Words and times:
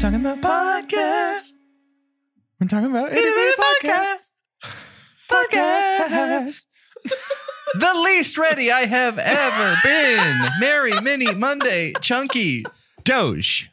Talking 0.00 0.20
about 0.24 0.40
podcast. 0.40 1.50
We're 2.58 2.66
talking 2.68 2.90
about 2.90 3.12
itty 3.12 3.20
bitty 3.20 3.62
podcast. 3.62 4.32
Podcast. 5.30 6.62
the 7.78 7.94
least 8.04 8.38
ready 8.38 8.70
I 8.72 8.86
have 8.86 9.18
ever 9.18 9.76
been. 9.84 10.48
Merry 10.58 10.92
Mini 11.02 11.34
Monday 11.34 11.92
Chunkies. 11.92 12.88
Doge. 13.04 13.70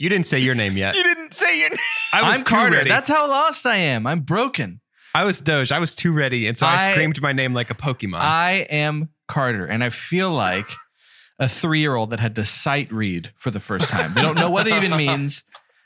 You 0.00 0.08
didn't 0.08 0.26
say 0.26 0.40
your 0.40 0.56
name 0.56 0.76
yet. 0.76 0.96
You 0.96 1.04
didn't 1.04 1.32
say 1.32 1.60
your 1.60 1.70
name. 1.70 1.78
I 2.12 2.22
was 2.22 2.38
I'm 2.38 2.44
too 2.44 2.44
Carter. 2.54 2.76
ready. 2.78 2.88
That's 2.90 3.08
how 3.08 3.28
lost 3.28 3.66
I 3.66 3.76
am. 3.76 4.04
I'm 4.06 4.20
broken. 4.20 4.80
I 5.14 5.22
was 5.24 5.40
Doge. 5.40 5.70
I 5.70 5.78
was 5.78 5.94
too 5.94 6.12
ready, 6.12 6.48
and 6.48 6.58
so 6.58 6.66
I, 6.66 6.74
I- 6.74 6.90
screamed 6.90 7.22
my 7.22 7.32
name 7.32 7.54
like 7.54 7.70
a 7.70 7.74
Pokemon. 7.74 8.18
I 8.18 8.66
am 8.68 9.10
Carter, 9.28 9.64
and 9.64 9.84
I 9.84 9.90
feel 9.90 10.30
like 10.30 10.68
a 11.38 11.48
three 11.48 11.80
year 11.80 11.94
old 11.94 12.10
that 12.10 12.20
had 12.20 12.34
to 12.36 12.44
sight 12.44 12.90
read 12.92 13.30
for 13.36 13.50
the 13.50 13.60
first 13.60 13.88
time. 13.88 14.14
They 14.14 14.22
don't 14.22 14.36
know 14.36 14.50
what 14.50 14.66
it 14.66 14.74
even 14.82 14.96
means. 15.06 15.44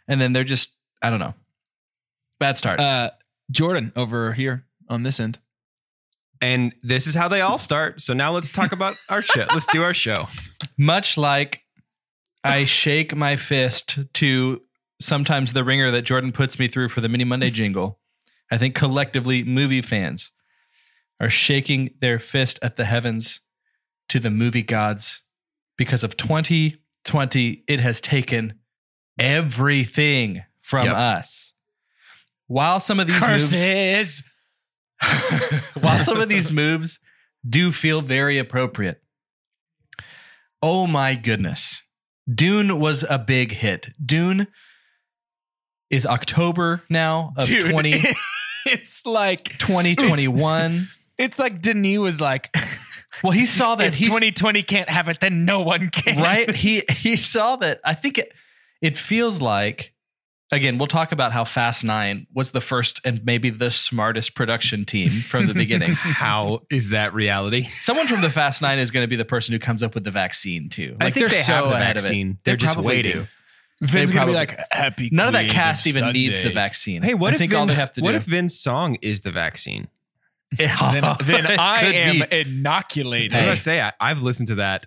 And 0.09 0.21
then 0.21 0.33
they're 0.33 0.45
just, 0.45 0.73
I 1.03 1.11
don't 1.11 1.19
know. 1.21 1.35
Bad 2.39 2.57
start. 2.57 2.81
Uh, 2.81 3.11
Jordan 3.51 3.93
over 3.97 4.33
here 4.33 4.65
on 4.89 5.03
this 5.03 5.19
end. 5.21 5.39
and 6.41 6.75
this 6.83 7.07
is 7.07 7.15
how 7.15 7.29
they 7.29 7.41
all 7.41 7.59
start. 7.59 8.01
So 8.01 8.13
now 8.15 8.33
let's 8.33 8.49
talk 8.49 8.73
about 8.73 8.97
our 9.09 9.23
show. 9.23 9.47
Let's 9.53 9.67
do 9.67 9.83
our 9.83 9.95
show. 9.95 10.29
Much 10.79 11.17
like 11.19 11.63
I 12.43 12.65
shake 12.65 13.15
my 13.15 13.37
fist 13.37 13.99
to 14.15 14.63
sometimes 15.01 15.53
the 15.53 15.65
ringer 15.65 15.91
that 15.91 16.03
Jordan 16.03 16.33
puts 16.33 16.59
me 16.59 16.69
through 16.69 16.89
for 16.89 17.01
the 17.01 17.09
Mini 17.09 17.25
Monday 17.25 17.51
jingle, 17.51 17.99
I 18.51 18.57
think 18.59 18.75
collectively 18.75 19.45
movie 19.45 19.83
fans 19.83 20.33
are 21.21 21.29
shaking 21.31 21.91
their 22.01 22.19
fist 22.19 22.59
at 22.63 22.77
the 22.77 22.85
heavens 22.87 23.41
to 24.09 24.19
the 24.19 24.31
movie 24.31 24.63
gods 24.63 25.21
because 25.81 26.05
of 26.05 26.15
2020. 26.19 27.65
It 27.67 27.81
has 27.81 28.03
taken 28.03 28.53
everything 29.19 30.43
from 30.61 30.85
Yep. 30.85 30.95
us. 30.95 31.55
While 32.49 32.81
some 32.81 33.01
of 33.01 33.09
these 33.09 33.19
moves, 33.23 34.23
while 35.81 35.99
some 36.05 36.21
of 36.21 36.29
these 36.29 36.53
moves 36.53 37.01
do 37.49 37.73
feel 37.73 38.03
very 38.03 38.37
appropriate. 38.37 39.01
Oh 40.63 40.87
my 40.87 41.15
goodness. 41.15 41.81
Dune 42.33 42.79
was 42.79 43.03
a 43.09 43.19
big 43.19 43.53
hit. 43.53 43.89
Dune 44.05 44.49
is 45.89 46.05
October 46.05 46.83
now 46.91 47.33
of 47.39 47.47
Dude, 47.47 47.71
20, 47.71 47.95
it's 48.67 49.07
like 49.07 49.45
2021. 49.59 50.87
It's 51.17 51.39
like 51.39 51.63
Denis 51.63 51.99
was 51.99 52.21
like, 52.21 52.55
Well, 53.23 53.33
he 53.33 53.47
saw 53.47 53.75
that 53.75 53.87
if 53.89 53.95
he 53.97 54.07
2020 54.07 54.63
can't 54.63 54.89
have 54.89 55.09
it, 55.09 55.21
then 55.21 55.45
no 55.45 55.61
one 55.61 55.91
can. 55.91 56.23
right? 56.23 56.49
He 56.55 56.83
he 56.91 57.17
saw 57.17 57.57
that. 57.57 57.81
I 57.85 57.95
think 57.95 58.19
it 58.19 58.33
it 58.81 58.97
feels 58.97 59.41
like 59.41 59.93
again, 60.53 60.79
we'll 60.79 60.89
talk 60.89 61.13
about 61.13 61.31
how 61.33 61.45
Fast 61.45 61.85
9 61.85 62.27
was 62.35 62.51
the 62.51 62.61
first 62.61 63.01
and 63.05 63.25
maybe 63.25 63.51
the 63.51 63.71
smartest 63.71 64.35
production 64.35 64.85
team 64.85 65.09
from 65.11 65.47
the 65.47 65.55
beginning. 65.55 65.93
How 65.95 66.63
is 66.71 66.89
that 66.91 67.15
reality? 67.15 67.69
Someone 67.69 68.09
from 68.09 68.21
the 68.21 68.31
Fast 68.31 68.61
Nine 68.61 68.81
is 68.81 68.91
going 68.91 69.05
to 69.05 69.09
be 69.09 69.15
the 69.15 69.25
person 69.25 69.53
who 69.53 69.61
comes 69.61 69.81
up 69.81 69.95
with 69.95 70.03
the 70.03 70.11
vaccine 70.11 70.69
too. 70.69 70.97
I 71.01 71.05
Like 71.05 71.15
think 71.15 71.29
they're 71.29 71.39
they 71.39 71.43
so 71.45 71.53
have 71.53 71.65
the 71.69 71.77
ahead 71.77 71.97
vaccine. 72.01 72.31
Of 72.31 72.35
it. 72.35 72.39
They're 72.45 72.57
They 72.57 72.65
just 72.67 72.79
waiting. 72.79 73.13
do. 73.13 73.27
Vin's 73.83 74.11
They 74.11 74.15
gonna 74.15 74.27
be 74.27 74.33
like, 74.35 74.59
happy. 74.73 75.09
None 75.13 75.29
of 75.29 75.33
that 75.35 75.49
cast 75.51 75.87
even 75.87 76.01
Sunday." 76.03 76.19
needs 76.19 76.43
the 76.43 76.51
vaccine. 76.51 77.03
Hey, 77.03 77.15
what 77.15 77.31
I 77.31 77.35
if 77.35 77.39
think 77.39 77.53
Vin's, 77.53 77.61
all 77.61 77.67
they 77.67 77.75
have 77.75 77.93
to 77.95 78.01
what 78.03 78.11
do? 78.13 78.17
if 78.17 78.25
Vin's 78.25 78.59
song 78.59 78.97
is 79.03 79.21
the 79.21 79.31
vaccine? 79.31 79.87
Then, 80.57 80.69
then 81.25 81.47
I 81.61 81.81
am 81.95 82.29
be. 82.29 82.41
inoculated. 82.41 83.35
I 83.35 83.39
was 83.41 83.49
Hey. 83.49 83.55
to 83.55 83.61
say 83.61 83.81
I, 83.81 83.93
I've 84.01 84.23
listened 84.23 84.49
to 84.49 84.55
that 84.57 84.87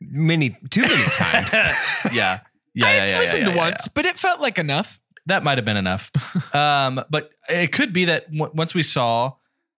many 0.00 0.56
too 0.70 0.82
many 0.82 1.02
times. 1.12 1.52
yeah, 1.52 1.70
yeah, 2.12 2.40
yeah, 2.74 2.86
I 2.86 2.92
yeah, 2.94 3.06
yeah, 3.06 3.18
listened 3.18 3.46
yeah, 3.46 3.52
yeah, 3.52 3.56
once, 3.56 3.88
but 3.88 4.04
it 4.06 4.18
felt 4.18 4.40
like 4.40 4.58
enough. 4.58 5.00
That 5.26 5.42
might 5.42 5.56
have 5.56 5.64
been 5.64 5.78
enough. 5.78 6.10
um, 6.54 7.02
but 7.10 7.30
it 7.48 7.72
could 7.72 7.92
be 7.94 8.04
that 8.06 8.30
w- 8.30 8.52
once 8.54 8.74
we 8.74 8.82
saw 8.82 9.32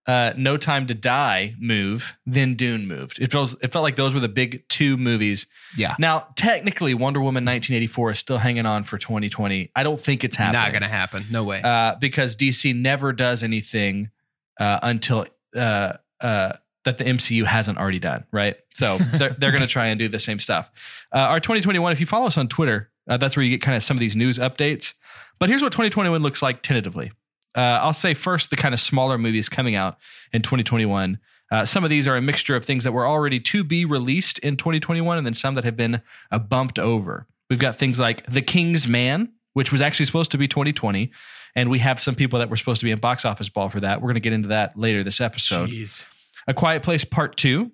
uh, 0.09 0.33
No 0.37 0.57
Time 0.57 0.89
to 0.89 0.95
Die 0.95 1.55
move, 1.61 2.17
then 2.27 2.57
Dune 2.57 2.89
moved. 2.89 3.21
It 3.21 3.31
feels 3.31 3.55
it 3.63 3.73
felt 3.73 3.85
like 3.85 3.95
those 3.95 4.13
were 4.13 4.19
the 4.21 4.29
big 4.29 4.65
two 4.69 4.97
movies. 4.97 5.47
Yeah. 5.77 5.95
Now, 6.01 6.27
technically, 6.37 6.95
Wonder 6.95 7.21
Woman 7.21 7.45
1984 7.45 8.11
is 8.11 8.19
still 8.19 8.39
hanging 8.39 8.67
on 8.67 8.83
for 8.83 8.99
2020. 8.99 9.71
I 9.77 9.83
don't 9.85 10.01
think 10.01 10.25
it's 10.25 10.35
happening. 10.35 10.63
Not 10.63 10.73
gonna 10.73 10.89
happen. 10.89 11.27
No 11.31 11.45
way. 11.45 11.63
uh, 11.63 11.95
because 12.01 12.37
DC 12.37 12.75
never 12.75 13.13
does 13.13 13.45
anything 13.45 14.11
uh, 14.59 14.79
until 14.83 15.27
uh, 15.55 15.95
uh, 16.21 16.53
that 16.85 16.99
the 16.99 17.05
MCU 17.05 17.45
hasn't 17.45 17.79
already 17.79 17.99
done, 17.99 18.25
right? 18.33 18.57
So 18.75 18.97
they're, 18.99 19.37
they're 19.39 19.51
going 19.51 19.63
to 19.63 19.69
try 19.69 19.87
and 19.87 19.99
do 19.99 20.09
the 20.09 20.19
same 20.19 20.39
stuff. 20.39 20.71
Uh, 21.15 21.19
our 21.19 21.41
2021, 21.41 21.93
if 21.93 22.01
you 22.01 22.07
follow 22.07 22.27
us 22.27 22.39
on 22.39 22.49
Twitter, 22.49 22.91
uh, 23.09 23.17
that's 23.17 23.37
where 23.37 23.45
you 23.45 23.51
get 23.51 23.63
kind 23.63 23.77
of 23.77 23.83
some 23.83 23.97
of 23.97 24.01
these 24.01 24.17
news 24.17 24.39
updates. 24.39 24.95
But 25.39 25.49
here's 25.49 25.63
what 25.63 25.73
2021 25.73 26.23
looks 26.23 26.43
like 26.43 26.63
tentatively. 26.63 27.13
Uh, 27.55 27.81
I'll 27.83 27.93
say 27.93 28.15
first 28.15 28.51
the 28.51 28.57
kind 28.57 28.75
of 28.75 28.81
smaller 28.81 29.19
movies 29.19 29.49
coming 29.49 29.75
out 29.75 29.99
in 30.33 30.43
2021. 30.43 31.19
Uh, 31.51 31.65
some 31.65 31.85
of 31.85 31.91
these 31.91 32.07
are 32.07 32.17
a 32.17 32.23
mixture 32.23 32.57
of 32.57 32.65
things 32.65 32.85
that 32.85 32.93
were 32.93 33.07
already 33.07 33.41
to 33.41 33.63
be 33.65 33.85
released 33.85 34.39
in 34.41 34.57
2021 34.57 35.17
and 35.17 35.27
then 35.27 35.35
some 35.35 35.55
that 35.55 35.65
have 35.65 35.77
been 35.77 36.03
uh, 36.31 36.39
bumped 36.39 36.79
over. 36.79 37.27
We've 37.49 37.59
got 37.59 37.77
things 37.77 38.01
like 38.01 38.27
The 38.27 38.43
King's 38.43 38.89
Man, 38.89 39.33
which 39.57 39.73
was 39.73 39.81
actually 39.81 40.05
supposed 40.05 40.31
to 40.33 40.37
be 40.37 40.47
2020. 40.47 41.11
And 41.55 41.71
we 41.71 41.79
have 41.79 41.99
some 41.99 42.15
people 42.15 42.39
that 42.41 42.51
were 42.51 42.57
supposed 42.57 42.81
to 42.81 42.85
be 42.85 42.91
in 42.91 42.99
box 42.99 43.25
office 43.25 43.49
ball 43.49 43.71
for 43.71 43.81
that. 43.81 44.03
We're 44.03 44.09
going 44.09 44.17
to 44.17 44.21
get 44.21 44.35
into 44.35 44.49
that 44.49 44.77
later 44.77 45.03
this 45.03 45.19
episode. 45.19 45.71
Jeez. 45.71 46.05
A 46.47 46.53
Quiet 46.53 46.83
Place 46.83 47.05
Part 47.05 47.39
2. 47.39 47.73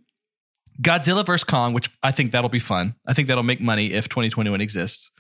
Godzilla 0.81 1.27
vs. 1.27 1.43
Kong, 1.43 1.73
which 1.73 1.91
I 2.01 2.13
think 2.13 2.31
that'll 2.31 2.49
be 2.49 2.61
fun. 2.61 2.95
I 3.05 3.15
think 3.15 3.27
that'll 3.27 3.43
make 3.43 3.61
money 3.61 3.93
if 3.95 4.09
2021 4.09 4.61
exists. 4.61 5.11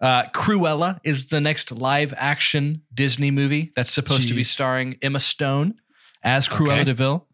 Uh, 0.00 0.24
Cruella 0.34 0.98
is 1.04 1.28
the 1.28 1.40
next 1.40 1.70
live 1.70 2.12
action 2.16 2.82
Disney 2.92 3.30
movie 3.30 3.70
that's 3.76 3.92
supposed 3.92 4.26
to 4.26 4.34
be 4.34 4.42
starring 4.42 4.98
Emma 5.00 5.20
Stone 5.20 5.74
as 6.24 6.48
Cruella 6.48 6.72
Okay. 6.72 6.84
de 6.84 6.94
Vil. 6.94 7.28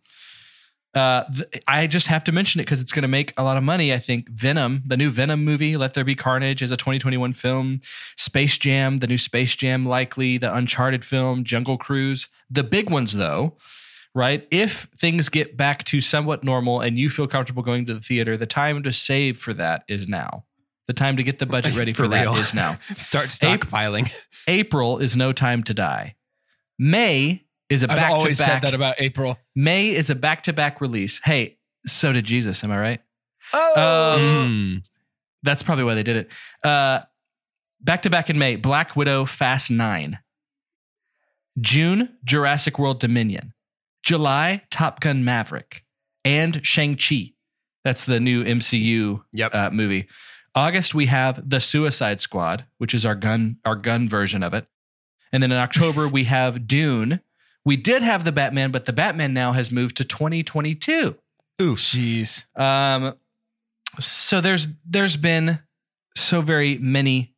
Uh, 0.95 1.25
th- 1.25 1.63
I 1.69 1.87
just 1.87 2.07
have 2.07 2.25
to 2.25 2.33
mention 2.33 2.61
it 2.61 2.65
because 2.65 2.81
it's 2.81 2.93
going 2.93 3.03
to 3.03 3.09
make 3.09 3.33
a 3.37 3.43
lot 3.43 3.57
of 3.57 3.63
money. 3.63 3.93
I 3.93 3.99
think 3.99 4.29
Venom, 4.31 4.83
the 4.87 4.97
new 4.97 5.11
Venom 5.11 5.45
movie, 5.45 5.77
Let 5.77 5.95
There 5.95 6.05
Be 6.05 6.15
Carnage, 6.15 6.63
is 6.63 6.71
a 6.71 6.77
2021 6.77 7.35
film. 7.35 7.81
Space 8.17 8.59
Jam, 8.59 8.99
the 8.99 9.07
new 9.07 9.19
Space 9.19 9.55
Jam, 9.55 9.87
likely 9.87 10.39
the 10.39 10.53
Uncharted 10.53 11.05
film, 11.05 11.45
Jungle 11.45 11.77
Cruise. 11.77 12.29
The 12.51 12.65
big 12.65 12.91
ones, 12.91 13.13
though, 13.13 13.57
right? 14.15 14.49
If 14.51 14.89
things 14.97 15.29
get 15.29 15.57
back 15.57 15.85
to 15.85 16.01
somewhat 16.01 16.43
normal 16.43 16.81
and 16.81 16.99
you 16.99 17.11
feel 17.11 17.27
comfortable 17.27 17.63
going 17.63 17.85
to 17.87 17.95
the 17.95 18.01
theater, 18.01 18.37
the 18.37 18.47
time 18.47 18.83
to 18.83 18.93
save 18.93 19.39
for 19.39 19.53
that 19.55 19.85
is 19.89 20.09
now. 20.09 20.45
The 20.87 20.95
time 20.95 21.19
to 21.19 21.23
get 21.23 21.39
the 21.39 21.45
budget 21.45 21.77
ready 21.77 21.93
for, 21.93 22.05
For 22.05 22.09
that 22.09 22.35
is 22.39 22.55
now. 22.55 22.77
Start 22.97 23.29
stockpiling. 23.29 24.11
April 24.49 24.99
is 24.99 25.15
no 25.15 25.35
time 25.35 25.63
to 25.65 25.75
die. 25.75 26.15
May 26.79 27.45
is 27.71 27.83
a 27.83 27.91
I've 27.91 27.97
back 27.97 28.09
to 28.11 28.15
always 28.17 28.39
said 28.39 28.47
back. 28.47 28.63
that 28.63 28.75
about 28.75 28.97
April. 28.99 29.39
May 29.55 29.91
is 29.91 30.11
a 30.11 30.15
back 30.15 30.43
to 30.45 30.53
back 30.53 30.81
release. 30.81 31.21
Hey, 31.25 31.59
so 31.87 32.13
did 32.13 32.25
Jesus. 32.25 32.63
Am 32.65 32.71
I 32.73 32.79
right? 32.81 33.01
Oh, 33.53 34.15
Um, 34.17 34.21
Mm. 34.83 34.89
That's 35.43 35.63
probably 35.63 35.85
why 35.85 35.95
they 35.95 36.03
did 36.03 36.17
it. 36.17 36.29
Uh, 36.65 37.01
back 37.81 38.03
to 38.03 38.11
back 38.11 38.29
in 38.31 38.39
May, 38.39 38.57
Black 38.57 38.97
Widow, 38.97 39.25
Fast 39.25 39.71
Nine. 39.71 40.19
June, 41.61 42.17
Jurassic 42.25 42.79
World 42.79 43.01
Dominion. 43.01 43.53
July, 44.03 44.63
Top 44.71 45.01
Gun 45.01 45.25
Maverick, 45.25 45.85
and 46.25 46.65
Shang 46.65 46.97
Chi. 46.97 47.33
That's 47.85 48.05
the 48.05 48.21
new 48.21 48.45
MCU 48.45 49.23
Yep. 49.33 49.55
uh, 49.55 49.71
movie. 49.71 50.09
August, 50.55 50.95
we 50.95 51.07
have 51.07 51.49
The 51.49 51.61
Suicide 51.61 52.21
Squad, 52.21 52.65
which 52.79 52.95
is 52.95 53.05
our 53.07 53.15
gun 53.15 53.59
our 53.65 53.77
gun 53.77 54.09
version 54.09 54.43
of 54.43 54.55
it. 54.55 54.67
And 55.33 55.43
then 55.43 55.53
in 55.53 55.59
October, 55.59 56.09
we 56.09 56.25
have 56.25 56.67
Dune. 56.67 57.21
We 57.69 57.77
did 57.77 58.01
have 58.01 58.25
the 58.25 58.33
Batman, 58.33 58.71
but 58.71 58.87
the 58.87 58.95
Batman 58.95 59.35
now 59.35 59.53
has 59.53 59.71
moved 59.71 59.99
to 59.99 60.05
2022. 60.05 61.19
Oof. 61.61 61.79
Jeez. 61.79 62.47
Um, 62.59 63.15
so 64.01 64.41
there's 64.41 64.67
there's 64.87 65.19
been 65.19 65.59
so 66.17 66.41
very 66.41 66.79
many 66.79 67.35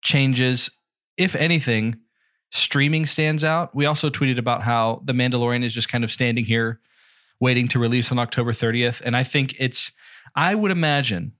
changes. 0.00 0.70
If 1.18 1.36
anything, 1.36 1.96
streaming 2.50 3.04
stands 3.04 3.44
out. 3.44 3.74
We 3.74 3.84
also 3.84 4.08
tweeted 4.08 4.38
about 4.38 4.62
how 4.62 5.02
The 5.04 5.12
Mandalorian 5.12 5.62
is 5.62 5.74
just 5.74 5.90
kind 5.90 6.02
of 6.02 6.10
standing 6.10 6.46
here 6.46 6.80
waiting 7.38 7.68
to 7.68 7.78
release 7.78 8.10
on 8.10 8.18
October 8.18 8.52
30th. 8.52 9.02
And 9.02 9.14
I 9.14 9.22
think 9.22 9.54
it's 9.58 9.92
I 10.34 10.54
would 10.54 10.70
imagine 10.70 11.34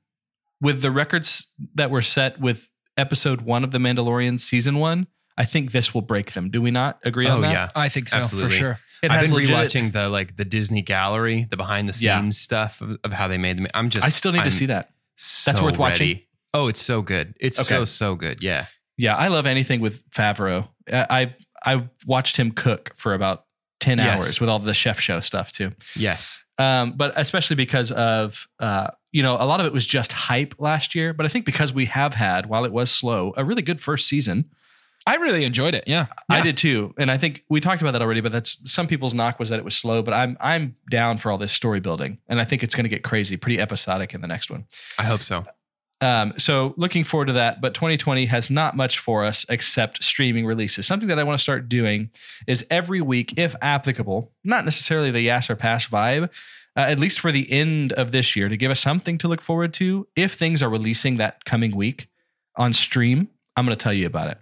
with 0.60 0.82
the 0.82 0.90
records 0.90 1.46
that 1.76 1.90
were 1.90 2.02
set 2.02 2.38
with 2.38 2.68
episode 2.98 3.40
one 3.40 3.64
of 3.64 3.70
The 3.70 3.78
Mandalorian 3.78 4.38
season 4.38 4.76
one, 4.76 5.06
I 5.36 5.44
think 5.44 5.72
this 5.72 5.92
will 5.92 6.02
break 6.02 6.32
them. 6.32 6.50
Do 6.50 6.62
we 6.62 6.70
not 6.70 6.98
agree 7.04 7.26
Oh 7.28 7.34
on 7.34 7.40
that? 7.42 7.50
yeah. 7.52 7.68
I 7.74 7.88
think 7.88 8.08
so 8.08 8.18
Absolutely. 8.18 8.50
for 8.50 8.56
sure. 8.56 8.78
It 9.02 9.10
I've 9.10 9.24
been 9.26 9.34
legit- 9.34 9.50
rewatching 9.54 9.92
the 9.92 10.08
like 10.08 10.36
the 10.36 10.44
Disney 10.44 10.80
gallery, 10.82 11.46
the 11.50 11.56
behind 11.56 11.88
the 11.88 11.92
scenes 11.92 12.04
Yeah. 12.04 12.30
stuff 12.30 12.80
of, 12.80 12.98
of 13.04 13.12
how 13.12 13.28
they 13.28 13.38
made 13.38 13.58
them. 13.58 13.66
I'm 13.74 13.90
just 13.90 14.06
I 14.06 14.10
still 14.10 14.32
need 14.32 14.38
I'm 14.38 14.44
to 14.44 14.50
see 14.50 14.66
that. 14.66 14.90
That's 15.44 15.58
so 15.58 15.64
worth 15.64 15.78
watching? 15.78 16.08
ready. 16.08 16.28
Oh, 16.54 16.68
it's 16.68 16.80
so 16.82 17.02
good. 17.02 17.34
It's 17.40 17.58
Okay. 17.58 17.68
so 17.68 17.84
so 17.84 18.14
good. 18.14 18.42
Yeah. 18.42 18.66
Yeah, 18.96 19.16
I 19.16 19.26
love 19.28 19.46
anything 19.46 19.80
with 19.80 20.08
Favreau. 20.10 20.68
I 20.92 21.34
I, 21.64 21.74
I 21.76 21.88
watched 22.06 22.36
him 22.36 22.52
cook 22.52 22.92
for 22.96 23.12
about 23.14 23.44
ten 23.80 23.98
Yes. 23.98 24.14
hours 24.16 24.40
with 24.40 24.48
all 24.48 24.60
the 24.60 24.72
chef 24.74 25.00
show 25.00 25.18
stuff 25.20 25.50
too. 25.52 25.72
Yes. 25.96 26.40
Um, 26.58 26.92
but 26.96 27.12
especially 27.16 27.56
because 27.56 27.90
of 27.90 28.46
uh, 28.60 28.88
you 29.10 29.22
know, 29.24 29.34
a 29.34 29.44
lot 29.44 29.58
of 29.60 29.66
it 29.66 29.72
was 29.72 29.84
just 29.84 30.12
hype 30.12 30.54
last 30.60 30.94
year. 30.94 31.12
But 31.12 31.26
I 31.26 31.28
think 31.28 31.44
because 31.44 31.72
we 31.72 31.86
have 31.86 32.14
had, 32.14 32.46
while 32.46 32.64
it 32.64 32.72
was 32.72 32.90
slow, 32.90 33.34
a 33.36 33.44
really 33.44 33.62
good 33.62 33.80
first 33.80 34.06
season. 34.08 34.44
I 35.06 35.16
really 35.16 35.44
enjoyed 35.44 35.74
it. 35.74 35.84
Yeah. 35.86 36.06
I 36.30 36.40
did 36.40 36.56
too, 36.56 36.94
and 36.96 37.10
I 37.10 37.18
think 37.18 37.44
we 37.50 37.60
talked 37.60 37.82
about 37.82 37.92
that 37.92 38.02
already. 38.02 38.22
But 38.22 38.32
that's 38.32 38.58
some 38.70 38.86
people's 38.86 39.12
knock 39.12 39.38
was 39.38 39.50
that 39.50 39.58
it 39.58 39.64
was 39.64 39.76
slow. 39.76 40.02
But 40.02 40.14
I'm 40.14 40.36
I'm 40.40 40.74
down 40.90 41.18
for 41.18 41.30
all 41.30 41.38
this 41.38 41.52
story 41.52 41.80
building, 41.80 42.18
and 42.28 42.40
I 42.40 42.44
think 42.44 42.62
it's 42.62 42.74
going 42.74 42.84
to 42.84 42.90
get 42.90 43.02
crazy, 43.02 43.36
pretty 43.36 43.60
episodic 43.60 44.14
in 44.14 44.22
the 44.22 44.26
next 44.26 44.50
one. 44.50 44.64
I 44.98 45.04
hope 45.04 45.20
so. 45.20 45.44
Um, 46.00 46.34
so 46.38 46.74
looking 46.76 47.04
forward 47.04 47.26
to 47.26 47.32
that. 47.34 47.60
But 47.60 47.74
2020 47.74 48.26
has 48.26 48.50
not 48.50 48.76
much 48.76 48.98
for 48.98 49.24
us 49.24 49.46
except 49.48 50.02
streaming 50.02 50.46
releases. 50.46 50.86
Something 50.86 51.08
that 51.08 51.18
I 51.18 51.24
want 51.24 51.38
to 51.38 51.42
start 51.42 51.68
doing 51.68 52.10
is 52.46 52.64
every 52.70 53.00
week, 53.00 53.34
if 53.38 53.54
applicable, 53.62 54.32
not 54.42 54.64
necessarily 54.64 55.10
the 55.10 55.20
yes 55.20 55.48
or 55.48 55.56
pass 55.56 55.86
vibe, 55.86 56.24
uh, 56.76 56.80
at 56.80 56.98
least 56.98 57.20
for 57.20 57.30
the 57.30 57.50
end 57.50 57.92
of 57.92 58.12
this 58.12 58.34
year, 58.36 58.48
to 58.48 58.56
give 58.56 58.70
us 58.70 58.80
something 58.80 59.18
to 59.18 59.28
look 59.28 59.40
forward 59.40 59.72
to. 59.74 60.06
If 60.16 60.34
things 60.34 60.62
are 60.62 60.68
releasing 60.68 61.16
that 61.18 61.44
coming 61.44 61.76
week 61.76 62.08
on 62.56 62.72
stream, 62.72 63.28
I'm 63.56 63.64
going 63.64 63.76
to 63.76 63.82
tell 63.82 63.92
you 63.92 64.06
about 64.06 64.28
it. 64.28 64.38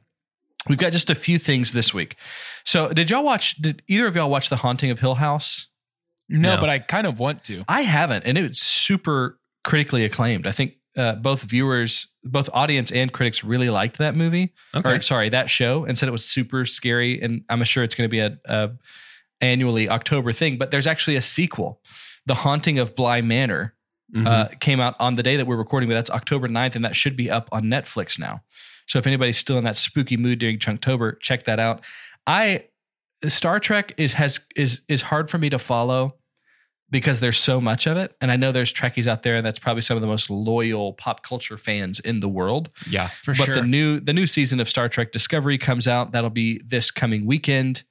We've 0.69 0.79
got 0.79 0.93
just 0.93 1.11
a 1.11 1.15
few 1.15 1.39
things 1.39 1.73
this 1.73 1.93
week. 1.93 2.17
So, 2.65 2.89
did 2.93 3.11
y'all 3.11 3.25
watch? 3.25 3.57
Did 3.61 3.83
either 3.89 4.07
of 4.07 4.15
y'all 4.17 4.31
watch 4.31 4.49
The 4.49 4.57
Haunting 4.57 4.91
of 4.91 5.01
Hill 5.01 5.17
House? 5.17 5.67
No, 6.29 6.55
No. 6.55 6.61
but 6.61 6.71
I 6.71 6.79
kind 6.79 7.07
of 7.07 7.19
want 7.19 7.43
to. 7.45 7.65
I 7.69 7.83
haven't, 7.83 8.25
and 8.25 8.39
it's 8.39 8.63
super 8.63 9.39
critically 9.65 10.05
acclaimed. 10.05 10.47
I 10.47 10.53
think 10.53 10.75
uh, 10.97 11.17
both 11.17 11.43
viewers, 11.43 12.07
both 12.23 12.49
audience 12.53 12.93
and 12.93 13.13
critics, 13.13 13.43
really 13.43 13.71
liked 13.71 13.99
that 13.99 14.15
movie. 14.15 14.53
Okay. 14.75 14.89
Or 14.89 15.01
sorry, 15.01 15.29
that 15.31 15.51
show, 15.51 15.85
and 15.85 15.99
said 15.99 16.09
it 16.09 16.13
was 16.13 16.25
super 16.25 16.65
scary. 16.65 17.21
And 17.21 17.43
I'm 17.49 17.63
sure 17.65 17.83
it's 17.83 17.95
going 17.95 18.09
to 18.09 18.11
be 18.11 18.21
a, 18.21 18.39
a 18.45 18.71
annually 19.41 19.89
October 19.89 20.33
thing. 20.33 20.59
But 20.59 20.71
there's 20.71 20.87
actually 20.87 21.17
a 21.17 21.21
sequel, 21.23 21.81
The 22.27 22.35
Haunting 22.35 22.79
of 22.79 22.95
Bly 22.95 23.21
Manor, 23.21 23.75
Mhm. 24.15 24.27
uh, 24.27 24.49
came 24.61 24.79
out 24.79 24.95
on 25.01 25.15
the 25.15 25.23
day 25.23 25.37
that 25.37 25.47
we're 25.47 25.57
recording, 25.57 25.89
but 25.89 25.95
that's 25.95 26.11
October 26.11 26.47
9th, 26.47 26.77
and 26.77 26.85
that 26.85 26.95
should 26.95 27.17
be 27.17 27.31
up 27.31 27.49
on 27.51 27.65
Netflix 27.65 28.19
now. 28.19 28.43
So 28.87 28.99
if 28.99 29.07
anybody's 29.07 29.39
still 29.39 29.59
in 29.59 29.65
that 29.65 29.77
spooky 29.77 30.17
mood 30.17 30.39
during 30.39 30.59
Chunktober, 30.59 31.21
check 31.21 31.45
that 31.45 31.59
out. 31.59 31.81
I 32.27 32.67
Star 33.27 33.61
Trek 33.61 33.95
is 33.97 34.15
has 34.15 34.41
is 34.57 34.83
is 34.89 35.03
hard 35.03 35.31
for 35.31 35.39
me 35.39 35.51
to 35.51 35.59
follow 35.59 36.17
because 36.91 37.21
there's 37.21 37.41
so 37.41 37.61
much 37.61 37.87
of 37.87 37.97
it, 37.97 38.15
and 38.21 38.31
I 38.31 38.37
know 38.37 38.53
there's 38.53 38.73
Trekkies 38.73 39.07
out 39.07 39.23
there, 39.23 39.37
and 39.37 39.47
that's 39.47 39.59
probably 39.59 39.81
some 39.81 39.97
of 39.97 40.03
the 40.03 40.07
most 40.07 40.29
loyal 40.29 40.93
pop 40.93 41.23
culture 41.23 41.57
fans 41.57 41.99
in 42.01 42.21
the 42.21 42.29
world. 42.29 42.71
yeah. 42.89 43.09
For 43.23 43.33
but 43.33 43.47
sure. 43.47 43.55
But 43.55 43.61
the 43.63 43.67
new 43.67 43.99
the 43.99 44.13
new 44.13 44.27
season 44.27 44.61
of 44.61 44.69
Star 44.69 44.89
Trek 44.89 45.13
Discovery 45.13 45.59
comes 45.59 45.89
out. 45.89 46.13
That'll 46.13 46.31
be 46.31 46.61
this 46.65 46.91
coming 46.91 47.27
weekend. 47.27 47.85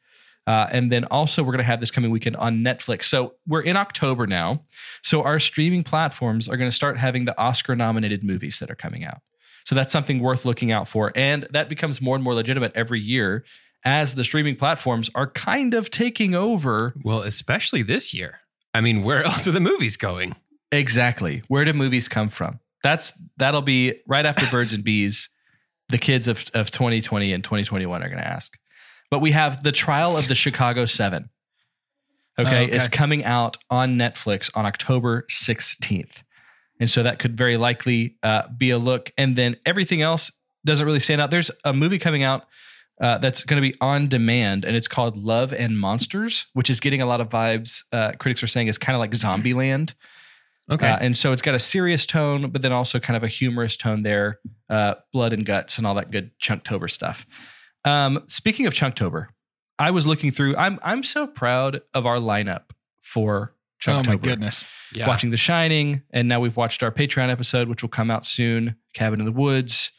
Uh, 0.47 0.67
and 0.71 0.91
then 0.91 1.05
also 1.05 1.43
we're 1.43 1.51
going 1.51 1.59
to 1.59 1.63
have 1.63 1.79
this 1.79 1.91
coming 1.91 2.09
weekend 2.09 2.35
on 2.37 2.57
Netflix. 2.57 3.03
So 3.03 3.35
we're 3.47 3.61
in 3.61 3.77
October 3.77 4.25
now. 4.25 4.63
So 5.03 5.21
our 5.23 5.39
streaming 5.39 5.83
platforms 5.83 6.49
are 6.49 6.57
going 6.57 6.69
to 6.69 6.75
start 6.75 6.97
having 6.97 7.25
the 7.25 7.39
Oscar 7.39 7.75
nominated 7.75 8.23
movies 8.23 8.57
that 8.59 8.71
are 8.71 8.75
coming 8.75 9.03
out. 9.03 9.21
So 9.65 9.75
that's 9.75 9.91
something 9.91 10.19
worth 10.19 10.45
looking 10.45 10.71
out 10.71 10.87
for. 10.87 11.11
And 11.15 11.47
that 11.51 11.69
becomes 11.69 12.01
more 12.01 12.15
and 12.15 12.23
more 12.23 12.33
legitimate 12.33 12.71
every 12.75 12.99
year 12.99 13.43
as 13.85 14.15
the 14.15 14.23
streaming 14.23 14.55
platforms 14.55 15.09
are 15.15 15.27
kind 15.27 15.73
of 15.73 15.89
taking 15.89 16.33
over. 16.35 16.93
Well, 17.03 17.19
especially 17.21 17.81
this 17.83 18.13
year. 18.13 18.39
I 18.73 18.81
mean, 18.81 19.03
where 19.03 19.23
else 19.25 19.47
are 19.47 19.51
the 19.51 19.59
movies 19.59 19.97
going? 19.97 20.35
Exactly. 20.71 21.43
Where 21.47 21.65
do 21.65 21.73
movies 21.73 22.07
come 22.07 22.29
from? 22.29 22.59
That's 22.83 23.13
that'll 23.37 23.61
be 23.61 23.95
right 24.07 24.25
after 24.25 24.45
Birds 24.51 24.73
and 24.73 24.83
Bees. 24.83 25.29
The 25.89 25.97
kids 25.97 26.27
of, 26.27 26.45
of 26.53 26.71
2020 26.71 27.33
and 27.33 27.43
2021 27.43 28.01
are 28.01 28.07
going 28.07 28.17
to 28.17 28.27
ask. 28.27 28.57
But 29.09 29.19
we 29.19 29.31
have 29.31 29.61
the 29.63 29.73
trial 29.73 30.15
of 30.17 30.27
the 30.29 30.35
Chicago 30.45 30.85
Seven. 30.85 31.29
Okay, 32.39 32.61
Oh, 32.61 32.63
okay. 32.67 32.75
is 32.75 32.87
coming 32.87 33.25
out 33.25 33.57
on 33.69 33.97
Netflix 33.97 34.49
on 34.55 34.65
October 34.65 35.25
16th. 35.29 36.23
And 36.81 36.89
so 36.89 37.03
that 37.03 37.19
could 37.19 37.37
very 37.37 37.57
likely 37.57 38.17
uh, 38.23 38.47
be 38.57 38.71
a 38.71 38.79
look. 38.79 39.11
And 39.15 39.35
then 39.35 39.55
everything 39.67 40.01
else 40.01 40.31
doesn't 40.65 40.85
really 40.85 40.99
stand 40.99 41.21
out. 41.21 41.29
There's 41.29 41.51
a 41.63 41.73
movie 41.73 41.99
coming 41.99 42.23
out 42.23 42.45
uh, 42.99 43.19
that's 43.19 43.43
going 43.43 43.61
to 43.61 43.67
be 43.67 43.75
on 43.81 44.07
demand, 44.07 44.65
and 44.65 44.75
it's 44.75 44.87
called 44.87 45.15
Love 45.15 45.53
and 45.53 45.79
Monsters, 45.79 46.47
which 46.53 46.69
is 46.69 46.79
getting 46.79 47.01
a 47.01 47.05
lot 47.05 47.21
of 47.21 47.29
vibes. 47.29 47.83
Uh, 47.91 48.11
critics 48.19 48.43
are 48.43 48.47
saying 48.47 48.67
is 48.67 48.77
kind 48.77 48.95
of 48.95 48.99
like 48.99 49.11
Zombieland. 49.11 49.93
Okay. 50.69 50.87
Uh, 50.87 50.97
and 51.01 51.17
so 51.17 51.31
it's 51.31 51.41
got 51.41 51.55
a 51.55 51.59
serious 51.59 52.05
tone, 52.05 52.49
but 52.49 52.61
then 52.61 52.71
also 52.71 52.99
kind 52.99 53.17
of 53.17 53.23
a 53.23 53.27
humorous 53.27 53.75
tone 53.75 54.03
there, 54.03 54.39
uh, 54.69 54.95
blood 55.13 55.33
and 55.33 55.45
guts 55.45 55.77
and 55.77 55.85
all 55.85 55.95
that 55.95 56.11
good 56.11 56.31
Chunktober 56.39 56.89
stuff. 56.89 57.25
Um, 57.85 58.23
speaking 58.27 58.65
of 58.67 58.73
Chunktober, 58.73 59.27
I 59.79 59.91
was 59.91 60.05
looking 60.07 60.31
through. 60.31 60.55
I'm 60.55 60.79
I'm 60.83 61.03
so 61.03 61.27
proud 61.27 61.81
of 61.93 62.05
our 62.05 62.17
lineup 62.17 62.71
for 63.01 63.55
oh 63.87 63.91
Chunktober. 63.91 64.07
my 64.07 64.15
goodness. 64.17 64.65
yeah. 64.93 65.07
Watching 65.07 65.31
The 65.31 65.37
Shining, 65.37 66.01
and 66.11 66.27
now 66.27 66.39
we've 66.39 66.57
watched 66.57 66.83
our 66.83 66.91
Patreon 66.91 67.29
episode, 67.29 67.67
which 67.67 67.81
will 67.81 67.89
come 67.89 68.11
out 68.11 68.25
soon. 68.25 68.75
Cabin 68.93 69.19
in 69.19 69.25
the 69.25 69.31
Woods, 69.31 69.91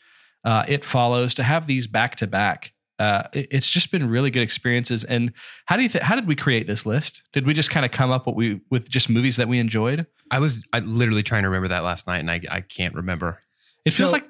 uh, 0.45 0.65
It 0.69 0.85
Follows. 0.85 1.35
To 1.35 1.43
have 1.43 1.67
these 1.67 1.87
back 1.87 2.17
to 2.17 2.27
back, 2.27 2.73
uh, 2.99 3.25
it's 3.33 3.69
just 3.69 3.91
been 3.91 4.09
really 4.09 4.31
good 4.31 4.43
experiences. 4.43 5.03
And 5.05 5.33
how 5.67 5.77
do 5.77 5.83
you 5.83 5.89
th- 5.89 6.05
how 6.05 6.15
did 6.15 6.27
we 6.27 6.37
create 6.37 6.67
this 6.67 6.85
list? 6.87 7.23
Did 7.33 7.47
we 7.47 7.55
just 7.55 7.71
kind 7.71 7.85
of 7.87 7.91
come 7.93 8.11
up 8.11 8.27
what 8.27 8.37
we 8.37 8.61
with 8.71 8.89
just 8.89 9.09
movies 9.11 9.37
that 9.37 9.49
we 9.49 9.59
enjoyed? 9.59 10.07
I 10.31 10.39
was 10.39 10.65
I 10.73 10.79
literally 10.81 11.23
trying 11.23 11.43
to 11.43 11.49
remember 11.49 11.69
that 11.69 11.85
last 11.85 12.07
night 12.07 12.19
and 12.21 12.31
I, 12.31 12.41
I 12.51 12.61
can't 12.61 12.95
remember. 12.95 13.41
It 13.85 13.93
feels 13.93 14.11
So- 14.11 14.15
like 14.17 14.27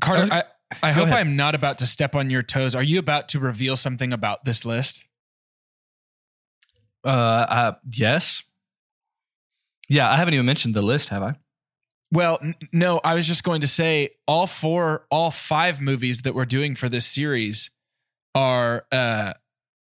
Carter, 0.00 0.22
was- 0.22 0.30
I, 0.30 0.44
I 0.82 0.92
hope 0.92 1.06
ahead. 1.06 1.18
I'm 1.18 1.34
not 1.36 1.54
about 1.56 1.78
to 1.78 1.86
step 1.86 2.14
on 2.14 2.30
your 2.30 2.42
toes. 2.42 2.74
Are 2.76 2.82
you 2.82 2.98
about 3.00 3.28
to 3.30 3.40
reveal 3.40 3.74
something 3.76 4.12
about 4.12 4.44
this 4.44 4.64
list? 4.64 5.04
Uh, 7.04 7.08
uh, 7.08 7.72
yes. 7.92 8.42
Yeah, 9.90 10.10
I 10.10 10.16
haven't 10.16 10.32
even 10.34 10.46
mentioned 10.46 10.74
the 10.74 10.80
list, 10.82 11.08
have 11.10 11.22
I? 11.22 11.34
Well, 12.12 12.38
n- 12.42 12.54
no, 12.72 13.00
I 13.04 13.14
was 13.14 13.26
just 13.26 13.44
going 13.44 13.60
to 13.60 13.66
say 13.66 14.10
all 14.26 14.46
four, 14.46 15.04
all 15.10 15.30
five 15.30 15.80
movies 15.80 16.22
that 16.22 16.34
we're 16.34 16.46
doing 16.46 16.74
for 16.76 16.88
this 16.88 17.04
series 17.04 17.70
are 18.34 18.84
uh, 18.92 19.34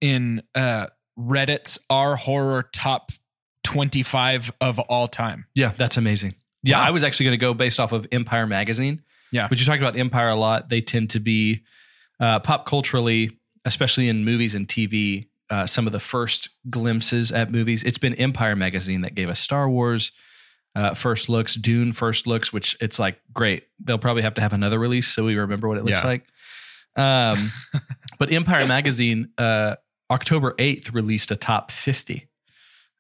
in 0.02 0.42
uh, 0.56 0.88
Reddit's 1.20 1.78
R 1.90 2.16
horror 2.16 2.64
top 2.74 3.12
25 3.64 4.52
of 4.62 4.80
all 4.80 5.08
time. 5.08 5.46
Yeah, 5.54 5.74
that's 5.78 5.98
amazing. 5.98 6.34
Yeah, 6.64 6.80
Wow. 6.80 6.88
I 6.88 6.92
was 6.92 7.04
actually 7.04 7.26
going 7.26 7.40
to 7.40 7.46
go 7.46 7.54
based 7.54 7.80
off 7.80 7.92
of 7.92 8.08
Empire 8.12 8.48
magazine. 8.48 9.04
Yeah. 9.32 9.48
but 9.50 9.60
you 9.60 9.66
talked 9.66 9.82
about 9.82 9.98
Empire 9.98 10.30
a 10.30 10.36
lot. 10.36 10.70
They 10.70 10.80
tend 10.80 11.10
to 11.12 11.20
be 11.20 11.64
uh, 12.20 12.40
pop 12.40 12.66
culturally, 12.66 13.38
especially 13.66 14.08
in 14.08 14.24
movies 14.24 14.56
and 14.56 14.68
TV. 14.68 15.28
Uh, 15.50 15.66
some 15.66 15.88
of 15.88 15.94
the 15.94 16.00
first 16.00 16.50
glimpses 16.70 17.32
at 17.32 17.50
movies. 17.52 17.82
It's 17.84 17.98
been 17.98 18.14
Empire 18.16 18.56
magazine 18.56 19.02
that 19.02 19.16
gave 19.16 19.30
us 19.30 19.40
Star 19.40 19.70
Wars 19.70 20.12
uh, 20.76 20.94
first 20.94 21.30
looks, 21.30 21.56
Dune 21.56 21.94
first 21.94 22.28
looks, 22.28 22.52
which 22.52 22.76
it's 22.82 23.00
like 23.00 23.18
great. 23.34 23.64
They'll 23.80 23.98
probably 23.98 24.24
have 24.24 24.34
to 24.36 24.42
have 24.42 24.54
another 24.54 24.78
release 24.78 25.08
so 25.08 25.24
we 25.24 25.36
remember 25.36 25.68
what 25.70 25.78
it 25.78 25.86
looks 25.86 26.02
Yeah. 26.04 26.06
like. 26.06 26.26
Um, 26.98 27.50
but 28.20 28.32
Empire 28.32 28.68
magazine, 28.68 29.30
uh, 29.38 29.76
October 30.12 30.54
eighth, 30.60 30.92
released 30.94 31.32
a 31.32 31.36
top 31.36 31.72
fifty. 31.72 32.28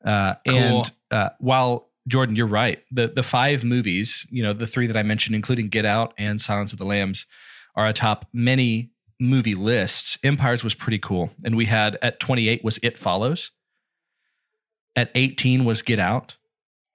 Uh, 0.05 0.33
Cool. 0.47 0.57
And 0.57 0.91
uh, 1.11 1.29
while 1.39 1.89
Jordan, 2.07 2.35
you're 2.35 2.47
right. 2.47 2.81
The 2.91 3.07
the 3.09 3.23
five 3.23 3.63
movies, 3.63 4.25
you 4.31 4.41
know, 4.43 4.53
the 4.53 4.67
three 4.67 4.87
that 4.87 4.95
I 4.97 5.03
mentioned, 5.03 5.35
including 5.35 5.67
Get 5.69 5.85
Out 5.85 6.13
and 6.17 6.39
Silence 6.39 6.71
of 6.71 6.79
the 6.79 6.85
Lambs, 6.85 7.25
are 7.75 7.85
atop 7.87 8.25
many 8.33 8.91
movie 9.19 9.55
lists. 9.55 10.17
Empires 10.23 10.63
was 10.63 10.73
pretty 10.73 10.99
cool, 10.99 11.31
and 11.43 11.55
we 11.55 11.65
had 11.65 11.97
at 12.01 12.19
28 12.19 12.63
was 12.63 12.79
It 12.83 12.97
Follows. 12.97 13.51
At 14.95 15.11
18 15.13 15.65
was 15.65 15.81
Get 15.81 15.99
Out, 15.99 16.37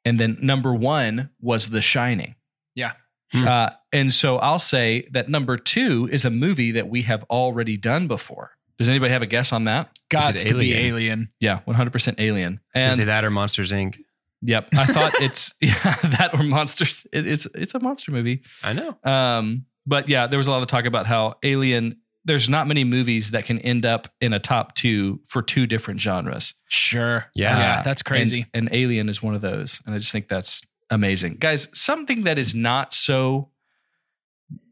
and 0.05 0.19
then 0.19 0.39
number 0.41 0.75
one 0.75 1.31
was 1.41 1.71
The 1.71 1.81
Shining. 1.81 2.35
Yeah. 2.75 2.93
Hmm. 3.33 3.49
Uh, 3.49 3.71
and 3.93 4.13
so 4.13 4.39
I'll 4.39 4.59
say 4.59 5.09
that 5.13 5.29
number 5.29 5.57
two 5.57 6.09
is 6.11 6.25
a 6.25 6.31
movie 6.31 6.73
that 6.73 6.89
we 6.89 7.03
have 7.03 7.25
already 7.25 7.77
done 7.77 8.09
before. 8.09 8.53
Does 8.79 8.89
anybody 8.89 9.13
have 9.13 9.23
a 9.23 9.27
guess 9.27 9.53
on 9.53 9.65
that? 9.65 9.97
Got 10.11 10.35
it 10.35 10.49
to 10.49 10.59
be 10.59 10.73
Alien? 10.73 10.87
Alien. 10.87 11.29
Yeah, 11.41 11.61
100% 11.67 12.15
Alien. 12.19 12.61
I 12.75 12.79
was 12.79 12.83
And 12.85 12.97
say 12.97 13.05
that 13.05 13.25
or 13.25 13.31
Monsters 13.31 13.71
Inc. 13.71 13.99
Yep. 14.43 14.71
I 14.77 14.87
thought 14.87 15.13
it's 15.21 15.55
yeah, 15.61 15.95
that 16.03 16.31
or 16.35 16.43
monsters. 16.43 17.07
It 17.13 17.27
is 17.27 17.49
it's 17.55 17.75
a 17.75 17.81
monster 17.81 18.11
movie. 18.11 18.43
I 18.63 18.73
know. 18.73 18.99
Um, 19.05 19.67
but 19.87 20.09
yeah, 20.09 20.27
there 20.27 20.39
was 20.39 20.49
a 20.49 20.51
lot 20.51 20.63
of 20.63 20.69
talk 20.69 20.85
about 20.85 21.07
how 21.07 21.37
Alien. 21.43 21.99
There's 22.25 22.49
not 22.49 22.69
many 22.69 22.85
movies 22.85 23.33
that 23.33 23.47
can 23.47 23.59
end 23.61 23.85
up 23.85 24.09
in 24.21 24.33
a 24.33 24.39
top 24.39 24.75
two 24.75 25.21
for 25.27 25.43
two 25.43 25.67
different 25.67 26.01
genres. 26.01 26.55
Sure. 26.69 27.27
Yeah. 27.35 27.59
Yeah. 27.59 27.83
That's 27.83 28.03
crazy. 28.03 28.47
And, 28.55 28.69
and 28.69 28.75
Alien 28.75 29.09
is 29.09 29.23
one 29.23 29.35
of 29.35 29.41
those, 29.41 29.81
and 29.87 29.95
I 29.95 29.99
just 29.99 30.13
think 30.13 30.29
that's 30.29 30.63
amazing, 30.91 31.37
guys. 31.41 31.69
Something 31.73 32.25
that 32.25 32.39
is 32.39 32.55
not 32.55 32.95
so 32.95 33.49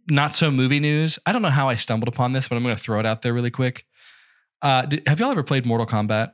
not 0.09 0.35
so 0.35 0.51
movie 0.51 0.81
news. 0.81 1.19
I 1.25 1.33
don't 1.33 1.43
know 1.43 1.51
how 1.51 1.69
I 1.69 1.75
stumbled 1.75 2.09
upon 2.09 2.33
this, 2.33 2.49
but 2.49 2.57
I'm 2.57 2.63
going 2.63 2.75
to 2.75 2.83
throw 2.83 2.99
it 2.99 3.07
out 3.07 3.23
there 3.23 3.33
really 3.33 3.51
quick. 3.51 3.87
Uh, 4.63 4.83
did, 4.87 5.07
have 5.07 5.21
y'all 5.21 5.31
ever 5.31 5.43
played 5.43 5.65
Mortal 5.65 5.87
Kombat? 5.87 6.33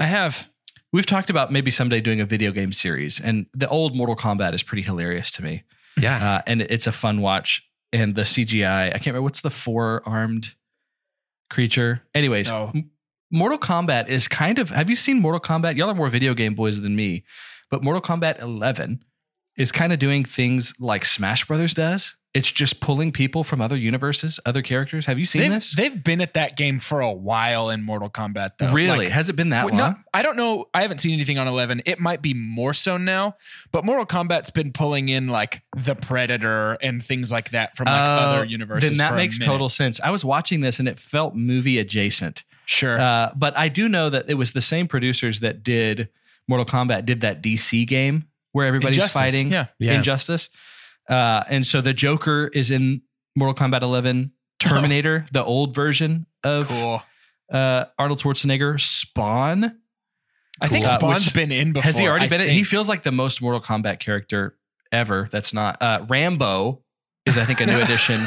I 0.00 0.06
have. 0.06 0.48
We've 0.92 1.06
talked 1.06 1.30
about 1.30 1.52
maybe 1.52 1.70
someday 1.70 2.00
doing 2.00 2.20
a 2.20 2.26
video 2.26 2.50
game 2.52 2.72
series, 2.72 3.20
and 3.20 3.46
the 3.52 3.68
old 3.68 3.94
Mortal 3.94 4.16
Kombat 4.16 4.54
is 4.54 4.62
pretty 4.62 4.82
hilarious 4.82 5.30
to 5.32 5.42
me. 5.42 5.64
Yeah. 5.98 6.16
uh, 6.16 6.42
and 6.46 6.62
it's 6.62 6.86
a 6.86 6.92
fun 6.92 7.20
watch. 7.20 7.65
And 7.92 8.14
the 8.14 8.22
CGI, 8.22 8.88
I 8.88 8.90
can't 8.92 9.06
remember 9.06 9.22
what's 9.22 9.40
the 9.40 9.50
four 9.50 10.02
armed 10.06 10.54
creature. 11.50 12.02
Anyways, 12.14 12.48
No. 12.48 12.72
Mortal 13.30 13.58
Kombat 13.58 14.08
is 14.08 14.28
kind 14.28 14.58
of. 14.58 14.70
Have 14.70 14.88
you 14.88 14.96
seen 14.96 15.20
Mortal 15.20 15.40
Kombat? 15.40 15.76
Y'all 15.76 15.90
are 15.90 15.94
more 15.94 16.08
video 16.08 16.34
game 16.34 16.54
boys 16.54 16.80
than 16.80 16.94
me, 16.94 17.24
but 17.70 17.82
Mortal 17.82 18.02
Kombat 18.02 18.40
11 18.40 19.02
is 19.56 19.72
kind 19.72 19.92
of 19.92 19.98
doing 19.98 20.24
things 20.24 20.74
like 20.78 21.04
Smash 21.04 21.44
Brothers 21.46 21.74
does. 21.74 22.14
It's 22.36 22.52
just 22.52 22.80
pulling 22.80 23.12
people 23.12 23.42
from 23.44 23.60
other 23.60 23.76
universes, 23.76 24.38
other 24.44 24.60
characters. 24.62 25.06
Have 25.06 25.18
you 25.18 25.24
seen 25.24 25.42
They've, 25.42 25.50
this? 25.52 25.72
they've 25.74 26.04
been 26.04 26.20
at 26.20 26.34
that 26.34 26.56
game 26.56 26.78
for 26.80 27.00
a 27.00 27.10
while 27.12 27.70
in 27.70 27.82
Mortal 27.82 28.10
Kombat, 28.10 28.58
though. 28.58 28.72
really? 28.72 29.06
Like, 29.06 29.08
Has 29.08 29.28
it 29.28 29.36
been 29.36 29.48
that 29.50 29.66
well, 29.66 29.74
long? 29.74 29.92
no, 29.92 29.96
I 30.12 30.22
don't 30.22 30.36
know. 30.36 30.66
I 30.74 30.82
haven't 30.82 30.98
seen 30.98 31.12
anything 31.14 31.38
on 31.38 31.48
11. 31.48 31.82
It 31.86 31.98
might 31.98 32.20
be 32.20 32.34
more 32.34 32.74
so 32.74 32.96
now, 32.96 33.36
but 33.72 33.84
Mortal 33.84 34.04
Kombat's 34.06 34.50
been 34.50 34.72
pulling 34.72 35.08
in 35.08 35.28
like 35.28 35.62
the 35.76 35.94
Predator 35.94 36.74
and 36.82 37.02
things 37.02 37.32
like 37.32 37.50
that 37.50 37.76
from 37.76 37.86
like 37.86 37.94
Oh, 38.00 38.12
other 38.12 38.44
universes. 38.44 38.90
Then 38.90 38.98
that 38.98 39.10
for 39.10 39.16
makes 39.16 39.38
minute. 39.38 39.50
total 39.50 39.68
sense. 39.68 40.00
I 40.00 40.10
was 40.10 40.24
watching 40.24 40.60
this 40.60 40.78
and 40.78 40.86
it 40.88 41.00
felt 41.00 41.34
movie 41.34 41.78
adjacent. 41.78 42.44
Sure. 42.66 42.98
Uh, 43.00 43.32
but 43.34 43.56
I 43.56 43.68
do 43.68 43.88
know 43.88 44.10
that 44.10 44.28
it 44.28 44.34
was 44.34 44.52
the 44.52 44.60
same 44.60 44.88
producers 44.88 45.40
that 45.40 45.62
did 45.62 46.08
Mortal 46.48 46.66
Kombat 46.66 47.06
did 47.06 47.22
that 47.22 47.42
DC 47.42 47.86
game 47.86 48.26
where 48.52 48.66
everybody's 48.66 48.96
Injustice, 48.96 49.20
fighting 49.20 49.52
yeah. 49.52 49.66
Yeah. 49.78 49.92
Injustice. 49.94 50.50
Uh, 51.08 51.44
and 51.48 51.66
so 51.66 51.80
the 51.80 51.92
Joker 51.92 52.48
is 52.52 52.70
in 52.70 53.02
Mortal 53.36 53.54
Kombat 53.54 53.82
11. 53.82 54.32
Terminator, 54.58 55.26
the 55.32 55.44
old 55.44 55.74
version 55.74 56.26
of 56.42 56.66
cool. 56.68 57.02
uh, 57.52 57.84
Arnold 57.98 58.20
Schwarzenegger. 58.20 58.80
Spawn. 58.80 59.78
I 60.62 60.68
think 60.68 60.86
Cool. 60.86 60.94
Uh, 60.94 60.98
Spawn's 60.98 61.30
been 61.30 61.52
in 61.52 61.72
before. 61.72 61.82
Has 61.82 61.98
he 61.98 62.08
already 62.08 62.24
I 62.24 62.28
been 62.28 62.40
in? 62.40 62.48
He 62.48 62.64
feels 62.64 62.88
like 62.88 63.02
the 63.02 63.12
most 63.12 63.42
Mortal 63.42 63.60
Kombat 63.60 63.98
character 64.00 64.56
ever. 64.90 65.28
That's 65.30 65.52
not. 65.52 65.80
Uh, 65.82 66.06
Rambo 66.08 66.82
is, 67.26 67.36
I 67.36 67.44
think, 67.44 67.60
a 67.60 67.66
new 67.66 67.78
addition. 67.82 68.18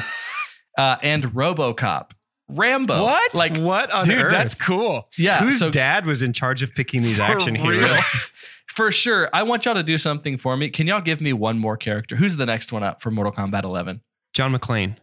Uh, 0.77 0.97
and 1.01 1.23
Robocop. 1.33 2.11
Rambo. 2.49 3.03
What? 3.03 3.33
Like, 3.35 3.57
what 3.57 3.91
on 3.91 4.05
Dude, 4.07 4.17
earth? 4.17 4.31
that's 4.31 4.53
cool. 4.55 5.07
yeah. 5.17 5.39
Whose 5.41 5.59
so- 5.59 5.69
dad 5.69 6.05
was 6.05 6.21
in 6.21 6.33
charge 6.33 6.63
of 6.63 6.73
picking 6.73 7.01
these 7.01 7.19
action 7.19 7.53
real? 7.55 7.63
heroes? 7.81 8.03
For 8.67 8.91
sure. 8.91 9.29
I 9.33 9.43
want 9.43 9.65
y'all 9.65 9.73
to 9.75 9.83
do 9.83 9.97
something 9.97 10.37
for 10.37 10.55
me. 10.55 10.69
Can 10.69 10.87
y'all 10.87 11.01
give 11.01 11.19
me 11.21 11.33
one 11.33 11.57
more 11.59 11.75
character? 11.75 12.15
Who's 12.15 12.37
the 12.37 12.45
next 12.45 12.71
one 12.71 12.81
up 12.83 13.01
for 13.01 13.11
Mortal 13.11 13.33
Kombat 13.33 13.63
11? 13.63 13.99
John 14.33 14.55
McClane. 14.55 14.95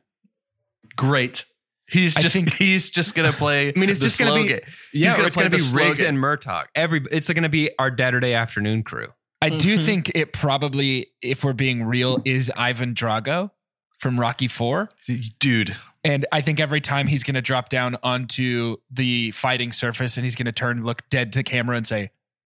Great. 0.97 1.45
He's 1.89 2.17
I 2.17 2.23
just 2.23 2.35
think- 2.35 2.55
he's 2.59 2.91
just 2.91 3.15
gonna 3.15 3.33
play. 3.33 3.69
I 3.77 3.79
mean, 3.79 3.91
it's 3.91 4.01
the 4.01 4.07
just 4.07 4.19
gonna 4.19 4.35
be 4.35 4.49
slogan. 4.49 4.61
yeah. 4.93 5.13
gonna 5.15 5.27
it's 5.27 5.37
gonna 5.37 5.51
be 5.51 5.59
the 5.59 5.77
Riggs 5.77 6.01
and 6.01 6.17
Murtaugh. 6.19 6.65
Every 6.75 7.05
it's 7.11 7.31
gonna 7.33 7.49
be 7.49 7.71
our 7.79 7.95
Saturday 7.97 8.35
afternoon 8.35 8.83
crew. 8.83 9.09
I 9.43 9.51
do 9.51 9.77
Mhm. 9.79 9.85
think 9.85 10.13
it 10.15 10.33
probably, 10.33 11.09
if 11.21 11.45
we're 11.45 11.53
being 11.53 11.85
real, 11.85 12.23
is 12.25 12.51
Ivan 12.57 12.95
Drago 12.95 13.51
from 13.99 14.19
Rocky 14.19 14.49
Four. 14.49 14.91
dude. 15.39 15.77
And 16.07 16.25
I 16.31 16.41
think 16.41 16.61
every 16.61 16.81
time 16.81 17.09
he's 17.09 17.25
going 17.25 17.35
to 17.35 17.43
drop 17.43 17.69
down 17.69 17.97
onto 18.03 18.77
the 18.91 19.33
fighting 19.33 19.73
surface 19.73 20.17
and 20.17 20.25
he's 20.25 20.37
going 20.37 20.47
to 20.47 20.53
turn, 20.53 20.85
look 20.85 21.03
dead 21.11 21.33
to 21.33 21.43
camera 21.43 21.77
and 21.77 21.87
say, 21.87 22.11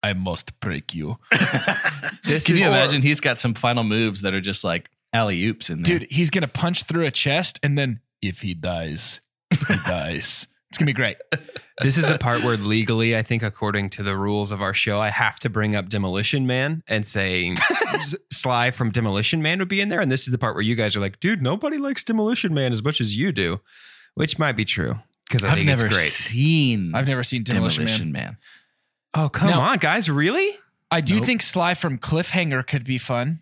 I 0.03 0.13
must 0.13 0.59
break 0.59 0.93
you. 0.93 1.17
This 2.23 2.45
Can 2.45 2.55
is 2.55 2.61
you 2.61 2.67
imagine? 2.67 3.01
He's 3.01 3.21
got 3.21 3.39
some 3.39 3.53
final 3.53 3.85
moves 3.85 4.21
that 4.23 4.33
are 4.33 4.41
just 4.41 4.65
like 4.65 4.89
alley 5.13 5.45
oops 5.45 5.69
in 5.69 5.83
there. 5.83 5.99
Dude, 5.99 6.11
he's 6.11 6.29
going 6.29 6.41
to 6.41 6.47
punch 6.49 6.83
through 6.83 7.05
a 7.05 7.11
chest 7.11 7.57
and 7.63 7.77
then 7.77 8.01
if 8.21 8.41
he 8.41 8.53
dies, 8.53 9.21
he 9.69 9.75
dies. 9.87 10.45
It's 10.77 10.79
going 10.79 10.85
to 10.85 10.93
be 10.93 10.93
great. 10.93 11.17
this 11.81 11.97
is 11.97 12.05
the 12.05 12.19
part 12.19 12.43
where 12.43 12.55
legally, 12.55 13.17
I 13.17 13.23
think, 13.23 13.41
according 13.41 13.89
to 13.91 14.03
the 14.03 14.15
rules 14.15 14.51
of 14.51 14.61
our 14.61 14.75
show, 14.75 15.01
I 15.01 15.09
have 15.09 15.39
to 15.39 15.49
bring 15.49 15.75
up 15.75 15.89
Demolition 15.89 16.45
Man 16.45 16.83
and 16.87 17.03
say 17.03 17.55
Sly 18.31 18.69
from 18.69 18.91
Demolition 18.91 19.41
Man 19.41 19.57
would 19.57 19.69
be 19.69 19.81
in 19.81 19.89
there. 19.89 20.01
And 20.01 20.11
this 20.11 20.27
is 20.27 20.31
the 20.31 20.37
part 20.37 20.53
where 20.53 20.61
you 20.61 20.75
guys 20.75 20.95
are 20.95 20.99
like, 20.99 21.19
dude, 21.19 21.41
nobody 21.41 21.79
likes 21.79 22.03
Demolition 22.03 22.53
Man 22.53 22.71
as 22.73 22.83
much 22.83 23.01
as 23.01 23.15
you 23.17 23.31
do, 23.31 23.59
which 24.13 24.37
might 24.37 24.51
be 24.51 24.65
true 24.65 24.99
because 25.27 25.43
I 25.43 25.49
I've 25.49 25.55
think 25.55 25.65
never 25.65 25.87
it's 25.87 25.95
great. 25.95 26.11
seen 26.11 26.93
I've 26.93 27.07
never 27.07 27.23
seen 27.23 27.41
Demolition, 27.41 27.85
Demolition 27.85 28.11
Man. 28.11 28.23
Man. 28.23 28.37
Oh, 29.15 29.29
come 29.29 29.49
No. 29.49 29.59
on, 29.59 29.79
guys. 29.79 30.11
Really? 30.11 30.51
I 30.91 31.01
do 31.01 31.15
Nope. 31.15 31.25
think 31.25 31.41
Sly 31.41 31.73
from 31.73 31.97
Cliffhanger 31.97 32.67
could 32.67 32.83
be 32.85 32.99
fun. 32.99 33.39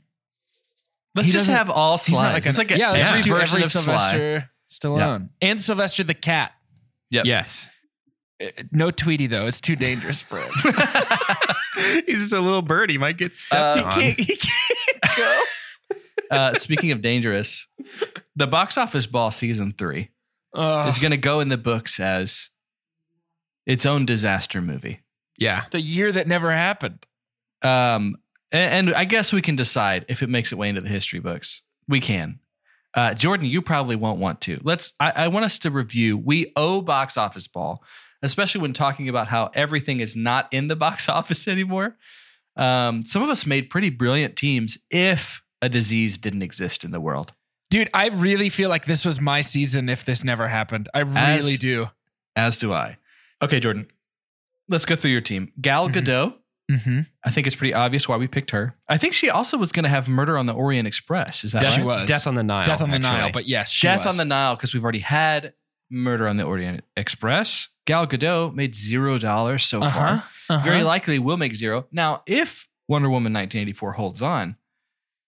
Let's 1.16 1.28
He 1.28 1.34
just 1.34 1.44
doesn't- 1.48 1.56
have 1.56 1.70
all 1.70 1.98
He's 1.98 2.12
not 2.12 2.20
slides. 2.20 2.34
like, 2.34 2.46
it's 2.46 2.58
an, 2.58 2.62
like 2.68 2.72
a 2.72 2.78
yeah, 2.80 2.92
let's 2.92 3.04
every 3.04 3.18
just 3.18 3.24
do 3.28 3.34
version 3.34 3.56
every 3.58 3.64
of 3.66 3.72
Sly. 3.72 3.82
Sylvester 3.82 4.50
Stallone 4.70 5.30
and 5.42 5.60
Sylvester 5.60 6.04
the 6.06 6.14
cat. 6.14 6.54
Yep. 7.12 7.26
Yes. 7.26 7.70
Uh, 8.44 8.48
No 8.72 8.92
Tweety 8.92 9.28
though; 9.28 9.46
it's 9.48 9.62
too 9.62 9.76
dangerous 9.76 10.22
for 10.22 10.38
him. 10.38 10.74
He's 12.06 12.20
just 12.22 12.34
a 12.34 12.40
little 12.42 12.62
bird. 12.62 12.90
He 12.90 12.98
might 12.98 13.18
get 13.18 13.34
stepped 13.36 13.80
Uh, 13.82 13.90
on. 13.94 14.02
he 14.02 14.14
can't 14.16 15.16
go. 15.18 15.42
Uh, 16.32 16.56
speaking 16.56 16.92
of 16.92 17.02
dangerous, 17.04 17.68
the 18.36 18.48
box 18.48 18.80
office 18.80 19.06
ball 19.06 19.30
season 19.30 19.76
three 19.78 20.10
Oh, 20.56 20.88
is 20.88 20.98
going 20.98 21.12
to 21.12 21.18
go 21.18 21.40
in 21.40 21.50
the 21.50 21.58
books 21.58 22.00
as 22.00 22.50
its 23.68 23.86
own 23.86 24.08
disaster 24.08 24.60
movie. 24.60 25.02
Yeah. 25.38 25.62
the 25.70 25.80
year 25.80 26.12
that 26.12 26.28
never 26.28 26.52
happened. 26.52 27.06
Um, 27.62 28.16
and, 28.52 28.88
and 28.90 28.96
I 28.96 29.06
guess 29.06 29.32
we 29.32 29.44
can 29.44 29.56
decide 29.56 30.06
if 30.10 30.24
it 30.24 30.30
makes 30.30 30.52
its 30.52 30.58
way 30.58 30.68
into 30.68 30.82
the 30.82 30.90
history 30.90 31.20
books. 31.20 31.62
We 31.88 32.00
can. 32.02 32.40
Uh, 32.96 33.14
Jordan, 33.14 33.46
you 33.48 33.62
probably 33.62 33.96
won't 33.98 34.20
want 34.20 34.40
to. 34.42 34.58
Let's. 34.64 34.94
I, 35.00 35.12
I 35.12 35.28
want 35.28 35.44
us 35.46 35.60
to 35.60 35.70
review. 35.70 36.18
We 36.18 36.54
owe 36.56 36.80
box 36.82 37.18
office 37.18 37.46
ball, 37.48 37.84
especially 38.24 38.62
when 38.62 38.72
talking 38.74 39.10
about 39.10 39.28
how 39.28 39.52
everything 39.54 40.00
is 40.00 40.16
not 40.16 40.48
in 40.52 40.68
the 40.70 40.76
box 40.86 41.10
office 41.10 41.48
anymore. 41.48 41.98
Um, 42.56 43.04
some 43.04 43.22
of 43.22 43.30
us 43.30 43.46
made 43.46 43.70
pretty 43.70 43.90
brilliant 43.90 44.38
teams 44.38 44.78
if 44.90 45.44
a 45.62 45.68
disease 45.68 46.18
didn't 46.18 46.42
exist 46.42 46.84
in 46.86 46.92
the 46.92 47.02
world. 47.02 47.34
Dude, 47.70 47.90
I 47.94 48.08
really 48.08 48.48
feel 48.50 48.70
like 48.70 48.86
this 48.86 49.04
was 49.04 49.20
my 49.20 49.42
season 49.42 49.90
if 49.90 50.06
this 50.06 50.24
never 50.24 50.48
happened. 50.48 50.88
I 50.94 51.02
As- 51.02 51.44
really 51.44 51.58
do. 51.58 51.88
As 52.38 52.58
do 52.58 52.72
I. 52.72 52.98
Okay, 53.42 53.60
Jordan, 53.60 53.88
let's 54.70 54.86
go 54.86 54.96
through 54.96 55.12
your 55.12 55.22
team. 55.22 55.52
Gal 55.60 55.90
Mhm. 55.90 55.94
Gadot. 55.94 56.34
Mm-hmm. 56.72 57.02
I 57.24 57.30
think 57.30 57.46
it's 57.48 57.56
pretty 57.56 57.74
obvious 57.76 58.08
why 58.08 58.18
we 58.18 58.28
picked 58.28 58.52
her. 58.52 58.76
I 58.90 58.98
think 58.98 59.14
she 59.14 59.30
also 59.30 59.58
was 59.58 59.72
going 59.72 59.84
to 59.84 59.90
have 59.90 60.08
Murder 60.08 60.38
on 60.38 60.46
the 60.48 60.54
Orient 60.54 60.88
Express. 60.88 61.44
Is 61.44 61.52
that 61.52 61.62
Death- 61.62 61.72
right? 61.74 61.80
She 61.80 61.86
was. 61.86 62.08
Death 62.10 62.26
on 62.28 62.36
the 62.36 62.44
Nile. 62.44 62.66
Death 62.66 62.82
on 62.82 62.90
the 62.90 62.96
actually. 62.96 63.12
Nile, 63.12 63.32
but 63.32 63.48
yes, 63.48 63.72
she 63.72 63.86
Death 63.88 64.06
was. 64.06 64.16
on 64.16 64.18
the 64.18 64.26
Nile 64.26 64.56
because 64.56 64.74
we've 64.74 64.84
already 64.84 65.00
had 65.00 65.54
Murder 65.92 66.28
on 66.28 66.38
the 66.38 66.44
Orient 66.44 66.84
Express. 66.98 67.68
Gal 67.86 68.08
Gadot 68.08 68.56
made 68.56 68.74
zero 68.76 69.20
dollars 69.20 69.64
so 69.64 69.80
Uh-huh, 69.82 70.00
far. 70.00 70.08
uh-huh. 70.50 70.58
Very 70.66 70.82
likely 70.82 71.20
will 71.20 71.38
make 71.38 71.54
zero. 71.54 71.86
Now, 71.92 72.24
if 72.26 72.68
Wonder 72.88 73.10
Woman 73.10 73.32
1984 73.34 73.92
holds 73.94 74.22
on, 74.24 74.56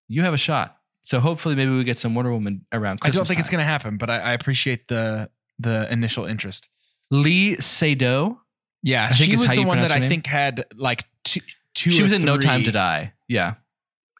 you 0.07 0.23
have 0.23 0.33
a 0.33 0.37
shot. 0.39 0.77
So 1.03 1.19
hopefully, 1.19 1.53
maybe 1.55 1.71
we 1.71 1.83
get 1.83 1.97
some 1.97 2.15
Wonder 2.15 2.31
Woman 2.33 2.65
around. 2.73 2.99
I 3.03 3.09
don't 3.09 3.11
Christmas 3.11 3.27
think 3.27 3.39
it's 3.41 3.49
going 3.49 3.59
to 3.61 3.65
happen, 3.65 3.97
but 3.97 4.09
I, 4.09 4.17
I 4.19 4.31
appreciate 4.33 4.87
the 4.87 5.29
the 5.59 5.91
initial 5.93 6.25
interest. 6.25 6.67
Léa 7.13 7.57
Seydoux. 7.57 8.37
Yeah, 8.83 9.11
she 9.11 9.31
was 9.35 9.49
the 9.49 9.65
one 9.65 9.79
that 9.81 9.91
I 9.91 10.07
think 10.07 10.25
had 10.27 10.65
like 10.75 11.05
two. 11.31 11.41
two 11.73 11.91
She 11.91 12.01
or 12.01 12.03
was 12.03 12.13
in 12.13 12.23
No 12.23 12.37
Time 12.37 12.63
to 12.63 12.71
Die. 12.71 13.13
Yeah, 13.27 13.55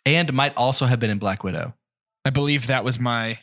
and 0.05 0.31
might 0.33 0.55
also 0.55 0.85
have 0.85 0.99
been 0.99 1.09
in 1.09 1.17
Black 1.19 1.43
Widow. 1.43 1.73
I 2.25 2.29
believe 2.29 2.67
that 2.67 2.83
was 2.83 2.99
my. 2.99 3.39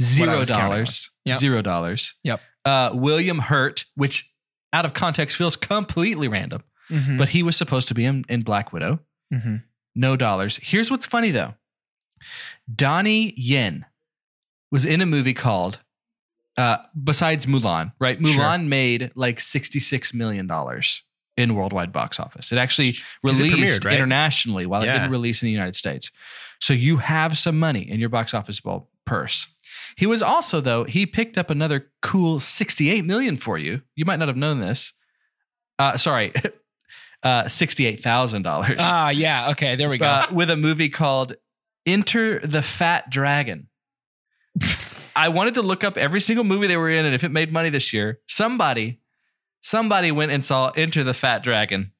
Zero 0.00 0.38
was 0.38 0.48
dollars. 0.48 1.10
Yep. 1.24 1.38
Zero 1.38 1.62
dollars. 1.62 2.14
Yep. 2.22 2.40
Uh, 2.64 2.90
William 2.94 3.38
Hurt, 3.40 3.84
which 3.96 4.30
out 4.72 4.84
of 4.84 4.94
context 4.94 5.36
feels 5.36 5.56
completely 5.56 6.28
random, 6.28 6.62
Mhm, 6.90 7.18
but 7.18 7.30
he 7.30 7.42
was 7.42 7.56
supposed 7.56 7.88
to 7.88 7.94
be 7.94 8.04
in, 8.04 8.24
in 8.28 8.42
Black 8.42 8.72
Widow. 8.72 9.00
mhm. 9.34 9.62
no 9.96 10.14
dollars. 10.16 10.58
Here's 10.62 10.90
what's 10.90 11.04
funny 11.06 11.30
though 11.32 11.54
Donnie 12.72 13.34
Yen 13.36 13.86
was 14.70 14.84
in 14.84 15.00
a 15.00 15.06
movie 15.06 15.34
called, 15.34 15.80
uh, 16.56 16.78
besides 17.02 17.46
Mulan, 17.46 17.92
right? 17.98 18.16
Sure. 18.16 18.26
Mulan 18.44 18.66
made 18.68 19.10
like 19.14 19.38
$66 19.38 20.12
million 20.14 20.46
in 21.38 21.54
worldwide 21.54 21.92
box 21.92 22.18
office. 22.20 22.52
It 22.52 22.58
actually 22.58 22.96
released 23.22 23.54
premiered, 23.56 23.84
right? 23.84 23.94
internationally 23.94 24.66
while 24.66 24.82
it 24.82 24.86
didn't 24.92 25.10
release 25.10 25.40
in 25.40 25.46
the 25.46 25.52
United 25.52 25.74
States. 25.76 26.10
So 26.60 26.74
you 26.74 26.96
have 26.96 27.38
some 27.38 27.58
money 27.58 27.88
in 27.88 28.00
your 28.00 28.08
box 28.08 28.34
office 28.34 28.60
ball 28.60 28.90
purse. 29.04 29.46
He 29.96 30.04
was 30.06 30.20
also 30.22 30.60
though 30.60 30.84
he 30.84 31.06
picked 31.06 31.38
up 31.38 31.48
another 31.50 31.90
cool 32.02 32.40
68 32.40 33.04
million 33.04 33.36
for 33.36 33.56
you. 33.56 33.82
You 33.94 34.04
might 34.04 34.18
not 34.18 34.28
have 34.28 34.36
known 34.36 34.60
this. 34.60 34.92
Uh, 35.78 35.96
sorry, 35.96 36.32
uh, 37.22 37.46
sixty-eight 37.46 38.00
thousand 38.00 38.42
dollars 38.42 38.78
Ah, 38.80 39.10
yeah. 39.10 39.50
Okay, 39.50 39.76
there 39.76 39.88
we 39.88 39.98
go. 39.98 40.06
uh, 40.06 40.26
with 40.32 40.50
a 40.50 40.56
movie 40.56 40.88
called 40.88 41.34
Enter 41.86 42.40
the 42.40 42.62
Fat 42.62 43.10
Dragon. 43.10 43.68
I 45.16 45.28
wanted 45.28 45.54
to 45.54 45.62
look 45.62 45.84
up 45.84 45.96
every 45.96 46.20
single 46.20 46.44
movie 46.44 46.66
they 46.66 46.76
were 46.76 46.90
in 46.90 47.04
and 47.06 47.14
if 47.14 47.22
it 47.24 47.30
made 47.30 47.52
money 47.52 47.70
this 47.70 47.92
year. 47.92 48.18
Somebody, 48.26 49.00
somebody 49.60 50.10
went 50.10 50.32
and 50.32 50.42
saw 50.44 50.70
Enter 50.70 51.04
the 51.04 51.14
Fat 51.14 51.42
Dragon. 51.42 51.92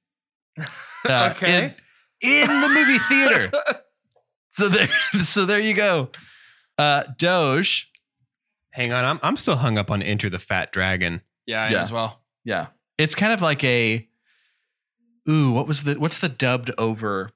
Uh, 1.09 1.33
Okay. 1.37 1.77
In, 2.21 2.51
in 2.51 2.61
the 2.61 2.69
movie 2.69 2.99
theater. 2.99 3.53
so 4.51 4.69
there, 4.69 4.89
so 5.21 5.47
there 5.47 5.61
you 5.61 5.73
go. 5.73 6.11
Uh, 6.77 7.05
Doge. 7.17 7.89
Hang 8.73 8.93
on, 8.93 9.05
I'm 9.05 9.21
I'm 9.23 9.37
still 9.37 9.55
hung 9.57 9.79
up 9.79 9.93
on 9.93 10.03
Enter 10.03 10.29
the 10.29 10.41
Fat 10.41 10.73
Dragon. 10.73 11.23
yeah, 11.47 11.63
I 11.63 11.69
yeah. 11.69 11.81
as 11.81 11.93
well. 11.93 12.21
Yeah. 12.45 12.67
It's 12.99 13.15
kind 13.15 13.33
of 13.33 13.41
like 13.41 13.63
a 13.63 14.09
ooh, 15.31 15.53
what 15.53 15.69
was 15.69 15.85
the 15.85 15.95
what's 15.95 16.19
the 16.19 16.29
dubbed 16.29 16.73
over 16.79 17.31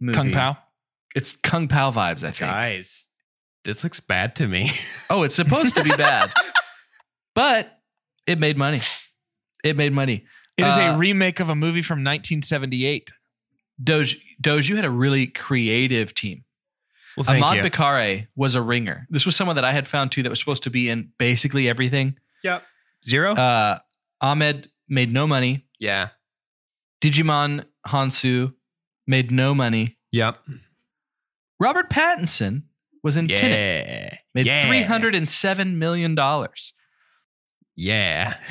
movie? 0.00 0.16
Kung 0.16 0.30
Pao. 0.30 0.56
It's 1.16 1.36
Kung 1.42 1.66
Pao 1.66 1.90
vibes, 1.90 2.18
I 2.22 2.30
think. 2.30 2.38
Guys, 2.38 3.08
this 3.64 3.82
looks 3.82 3.98
bad 3.98 4.36
to 4.36 4.46
me. 4.46 4.70
Oh, 5.10 5.24
it's 5.24 5.34
supposed 5.34 5.74
to 5.74 5.82
be 5.82 5.90
bad. 5.90 6.30
but 7.34 7.80
it 8.28 8.38
made 8.38 8.56
money. 8.56 8.80
It 9.64 9.76
made 9.76 9.92
money. 9.92 10.24
It 10.56 10.66
is 10.66 10.76
Uh, 10.76 10.92
a 10.94 10.96
remake 10.96 11.40
of 11.40 11.48
a 11.48 11.54
movie 11.56 11.82
from 11.82 11.98
1978. 12.04 13.10
Doge 13.82 14.18
Doge, 14.40 14.68
you 14.68 14.76
had 14.76 14.84
a 14.84 14.90
really 14.90 15.26
creative 15.26 16.14
team. 16.14 16.44
Well, 17.16 17.24
thank 17.24 17.44
Ahmad 17.44 17.64
you. 17.64 17.70
Bakare 17.70 18.26
was 18.36 18.54
a 18.54 18.62
ringer. 18.62 19.06
This 19.10 19.24
was 19.26 19.34
someone 19.34 19.56
that 19.56 19.64
I 19.64 19.72
had 19.72 19.88
found 19.88 20.12
too 20.12 20.22
that 20.22 20.30
was 20.30 20.38
supposed 20.38 20.62
to 20.64 20.70
be 20.70 20.88
in 20.88 21.10
basically 21.18 21.68
everything. 21.68 22.18
yep. 22.44 22.62
Zero. 23.04 23.34
Uh 23.34 23.78
Ahmed 24.20 24.70
made 24.88 25.12
no 25.12 25.26
money. 25.26 25.66
yeah. 25.80 26.10
Djimon 27.00 27.64
Hounsou 27.86 28.54
made 29.06 29.30
no 29.30 29.54
money. 29.54 29.98
Yep. 30.12 30.38
Robert 31.60 31.90
Pattinson 31.90 32.62
was 33.02 33.16
in 33.18 33.28
Tenet. 33.28 33.86
Yeah. 33.86 34.16
Made 34.34 34.46
yeah. 34.46 34.66
three 34.66 34.82
hundred 34.82 35.14
and 35.14 35.28
seven 35.28 35.78
million 35.78 36.14
dollars. 36.14 36.72
Yeah. 37.76 38.34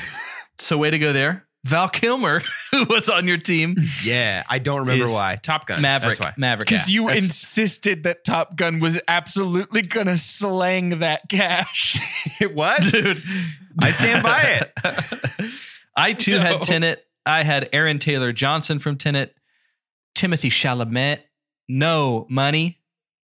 So 0.58 0.78
way 0.78 0.90
to 0.90 0.98
go 0.98 1.12
there. 1.12 1.46
Val 1.64 1.88
Kilmer, 1.88 2.42
who 2.72 2.84
was 2.84 3.08
on 3.08 3.26
your 3.26 3.38
team, 3.38 3.76
Yeah. 4.04 4.42
I 4.48 4.58
don't 4.58 4.80
remember 4.80 5.06
why. 5.10 5.36
Top 5.42 5.66
Gun. 5.66 5.80
Maverick. 5.80 6.18
That's 6.18 6.32
why. 6.32 6.34
Maverick. 6.36 6.68
Because 6.68 6.90
yeah. 6.90 6.94
you 6.94 7.06
that's- 7.06 7.24
insisted 7.24 8.02
that 8.02 8.22
Top 8.22 8.54
Gun 8.56 8.80
was 8.80 9.00
absolutely 9.08 9.80
going 9.82 10.06
to 10.08 10.18
slang 10.18 10.98
that 11.00 11.22
cash. 11.30 11.98
It 12.40 12.54
was. 12.54 12.90
dude. 12.90 13.22
I 13.80 13.90
stand 13.92 14.22
by 14.22 14.40
it. 14.42 15.52
I 15.96 16.12
too 16.12 16.32
No. 16.32 16.40
had 16.40 16.62
Tenet. 16.62 17.06
I 17.24 17.42
had 17.44 17.68
Aaron 17.72 17.98
Taylor 17.98 18.32
Johnson 18.32 18.78
from 18.78 18.96
Tenet. 18.96 19.34
Timothée 20.16 20.50
Chalamet. 20.50 21.20
No 21.68 22.26
money. 22.28 22.80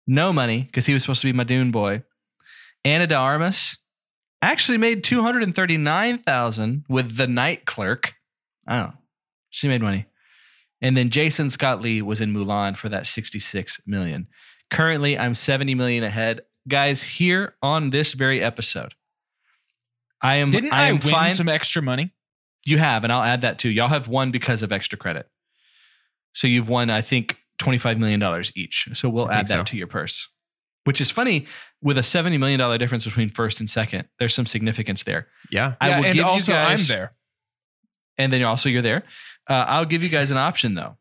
No 0.06 0.32
money 0.32 0.62
because 0.62 0.84
he 0.86 0.92
was 0.92 1.02
supposed 1.02 1.20
to 1.22 1.26
be 1.28 1.32
my 1.32 1.44
Dune 1.44 1.70
boy. 1.70 2.02
Ana 2.84 3.06
de 3.06 3.14
Armas 3.14 3.78
actually 4.42 4.78
made 4.78 5.04
two 5.04 5.22
hundred 5.22 5.42
and 5.42 5.54
thirty 5.54 5.76
nine 5.76 6.18
thousand 6.18 6.84
with 6.88 7.16
the 7.16 7.26
Night 7.26 7.64
Clerk. 7.64 8.14
I 8.66 8.78
don't 8.78 8.88
know. 8.88 8.94
She 9.50 9.68
made 9.68 9.82
money. 9.82 10.06
And 10.80 10.96
then 10.96 11.10
Jason 11.10 11.50
Scott 11.50 11.80
Lee 11.80 12.02
was 12.02 12.20
in 12.20 12.32
Mulan 12.32 12.76
for 12.76 12.88
that 12.88 13.04
66 13.06 13.80
million. 13.86 14.28
Currently, 14.70 15.18
I'm 15.18 15.34
70 15.34 15.74
million 15.74 16.04
ahead. 16.04 16.42
Guys, 16.68 17.02
here 17.02 17.54
on 17.62 17.90
this 17.90 18.12
very 18.12 18.40
episode, 18.42 18.94
I 20.22 20.36
am 20.36 20.50
Didn't 20.50 20.72
I 20.72 20.88
I, 20.88 20.92
win 20.92 21.00
fine. 21.00 21.30
some 21.32 21.48
extra 21.48 21.82
money? 21.82 22.12
you 22.64 22.76
have, 22.78 23.02
and 23.02 23.12
I'll 23.12 23.22
add 23.22 23.40
that 23.40 23.58
too. 23.58 23.70
Y'all 23.70 23.88
have 23.88 24.08
won 24.08 24.30
because 24.30 24.62
of 24.62 24.70
extra 24.70 24.98
credit. 24.98 25.26
So 26.34 26.46
you've 26.46 26.68
won, 26.68 26.90
I 26.90 27.00
think, 27.00 27.38
$25 27.60 27.98
million 27.98 28.22
each. 28.54 28.88
So 28.92 29.08
we'll 29.08 29.26
I 29.28 29.36
add 29.36 29.46
that 29.48 29.58
so. 29.58 29.62
to 29.64 29.76
your 29.76 29.86
purse. 29.86 30.28
Which 30.88 31.02
is 31.02 31.10
funny 31.10 31.44
with 31.82 31.98
a 31.98 32.00
$70 32.00 32.40
million 32.40 32.78
difference 32.78 33.04
between 33.04 33.28
first 33.28 33.60
and 33.60 33.68
second. 33.68 34.08
There's 34.18 34.32
some 34.32 34.46
significance 34.46 35.02
there. 35.02 35.26
Yeah. 35.50 35.74
I 35.82 35.88
yeah, 35.90 35.98
will 35.98 36.04
and 36.06 36.14
give 36.14 36.24
also 36.24 36.52
you 36.52 36.58
guys, 36.58 36.80
I'm 36.90 36.96
there. 36.96 37.12
and 38.16 38.32
then 38.32 38.42
also 38.42 38.70
you're 38.70 38.80
there. 38.80 39.02
Uh, 39.46 39.66
I'll 39.68 39.84
give 39.84 40.02
you 40.02 40.08
guys 40.08 40.30
an 40.30 40.38
option 40.38 40.72
though, 40.72 40.96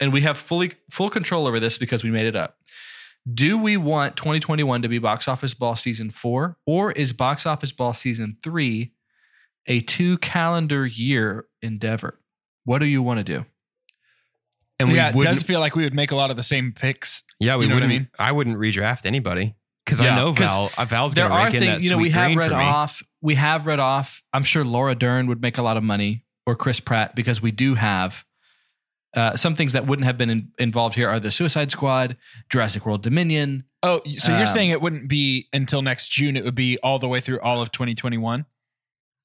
and 0.00 0.10
we 0.10 0.22
have 0.22 0.38
fully 0.38 0.72
full 0.90 1.10
control 1.10 1.46
over 1.46 1.60
this 1.60 1.76
because 1.76 2.02
we 2.02 2.10
made 2.10 2.24
it 2.24 2.34
up. 2.34 2.56
Do 3.30 3.58
we 3.58 3.76
want 3.76 4.16
2021 4.16 4.80
to 4.80 4.88
be 4.88 4.98
Box 4.98 5.28
Office 5.28 5.52
Ball 5.52 5.76
season 5.76 6.08
four, 6.08 6.56
or 6.64 6.90
is 6.92 7.12
Box 7.12 7.44
Office 7.44 7.72
Ball 7.72 7.92
season 7.92 8.38
three 8.42 8.94
a 9.66 9.80
two 9.80 10.16
calendar 10.16 10.86
year 10.86 11.44
endeavor? 11.60 12.20
What 12.64 12.78
do 12.78 12.86
you 12.86 13.02
want 13.02 13.18
to 13.18 13.24
do? 13.24 13.44
And 14.80 14.88
we 14.90 14.94
yeah, 14.96 15.08
it 15.08 15.14
wouldn't. 15.16 15.34
does 15.34 15.42
feel 15.42 15.60
like 15.60 15.74
we 15.74 15.82
would 15.84 15.94
make 15.94 16.12
a 16.12 16.16
lot 16.16 16.30
of 16.30 16.36
the 16.36 16.42
same 16.42 16.72
picks. 16.72 17.22
yeah, 17.40 17.56
we 17.56 17.64
you 17.64 17.68
know 17.68 17.74
what 17.76 17.82
I 17.82 17.86
wouldn't. 17.86 18.00
mean? 18.02 18.08
I 18.18 18.32
wouldn't 18.32 18.56
redraft 18.58 19.06
anybody 19.06 19.54
because 19.84 20.00
Yeah, 20.00 20.12
I 20.12 20.16
know 20.16 20.32
Val. 20.32 20.70
Uh, 20.76 20.84
Val's 20.84 21.14
there 21.14 21.28
going 21.28 21.36
to 21.36 21.42
are 21.42 21.46
rake 21.46 21.54
in 21.54 21.60
that 21.60 21.66
things 21.72 21.84
you 21.84 21.90
know 21.90 21.98
we 21.98 22.10
have 22.10 22.36
read 22.36 22.52
off. 22.52 23.02
We 23.20 23.34
have 23.34 23.66
read 23.66 23.80
off. 23.80 24.22
I'm 24.32 24.44
sure 24.44 24.64
Laura 24.64 24.94
Dern 24.94 25.26
would 25.26 25.40
make 25.42 25.58
a 25.58 25.62
lot 25.62 25.76
of 25.76 25.82
money, 25.82 26.24
or 26.46 26.54
Chris 26.54 26.78
Pratt, 26.80 27.14
because 27.16 27.42
we 27.42 27.50
do 27.50 27.74
have 27.74 28.24
uh, 29.16 29.34
some 29.36 29.54
things 29.56 29.72
that 29.72 29.86
wouldn't 29.86 30.06
have 30.06 30.16
been 30.16 30.30
in, 30.30 30.52
involved 30.58 30.94
here 30.94 31.08
are 31.08 31.18
the 31.18 31.30
Suicide 31.32 31.70
Squad, 31.72 32.16
Jurassic 32.50 32.86
World 32.86 33.02
Dominion. 33.02 33.64
Oh, 33.82 34.00
so 34.16 34.30
you're 34.32 34.40
Um, 34.42 34.46
saying 34.46 34.70
it 34.70 34.80
wouldn't 34.80 35.08
be 35.08 35.48
until 35.52 35.82
next 35.82 36.10
June? 36.10 36.36
It 36.36 36.44
would 36.44 36.54
be 36.54 36.78
all 36.84 36.98
the 37.00 37.08
way 37.08 37.20
through 37.20 37.40
all 37.40 37.60
of 37.62 37.72
2021. 37.72 38.44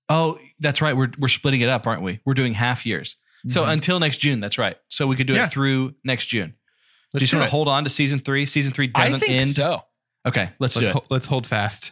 Oh, 0.09 0.39
that's 0.59 0.81
right. 0.81 0.95
We're 0.97 1.11
we're 1.19 1.27
splitting 1.27 1.61
it 1.61 1.69
up, 1.69 1.85
aren't 1.85 2.01
we? 2.01 2.19
We're 2.25 2.33
doing 2.33 2.53
half 2.55 2.85
years. 2.85 3.15
So 3.47 3.63
Mhm. 3.65 3.73
until 3.73 3.99
next 3.99 4.17
June, 4.17 4.39
that's 4.39 4.57
right. 4.57 4.77
So 4.89 5.05
we 5.07 5.15
could 5.15 5.27
do 5.27 5.33
Yeah. 5.33 5.45
it 5.45 5.51
through 5.51 5.95
next 6.03 6.27
June. 6.27 6.49
do 6.49 7.17
you 7.17 7.19
Let's 7.19 7.23
just 7.25 7.31
do 7.31 7.37
want 7.37 7.43
it. 7.43 7.47
to 7.47 7.51
hold 7.51 7.67
on 7.67 7.83
to 7.83 7.89
season 7.89 8.19
three? 8.19 8.45
Season 8.45 8.73
three 8.73 8.87
doesn't 8.87 9.19
think 9.19 9.41
end. 9.41 9.49
so. 9.51 9.83
Okay, 10.25 10.49
let's, 10.59 10.75
Let's 10.75 10.79
do 10.79 10.85
it. 10.89 10.93
ho- 10.93 11.03
let's 11.11 11.25
hold 11.27 11.45
fast. 11.45 11.91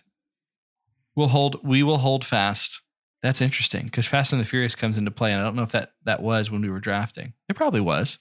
We'll 1.16 1.28
hold. 1.28 1.64
We 1.64 1.84
will 1.84 1.98
hold 2.00 2.24
fast. 2.26 2.82
That's 3.22 3.42
interesting 3.42 3.86
because 3.86 4.08
Fast 4.08 4.32
and 4.34 4.42
the 4.42 4.46
Furious 4.46 4.74
comes 4.74 4.98
into 4.98 5.12
play, 5.12 5.32
and 5.32 5.40
I 5.42 5.44
don't 5.44 5.56
know 5.56 5.62
if 5.64 5.74
that 5.74 5.92
that 6.06 6.22
was 6.24 6.50
when 6.50 6.62
we 6.62 6.70
were 6.72 6.80
drafting. 6.80 7.34
It 7.50 7.56
probably 7.56 7.82
was. 7.82 8.18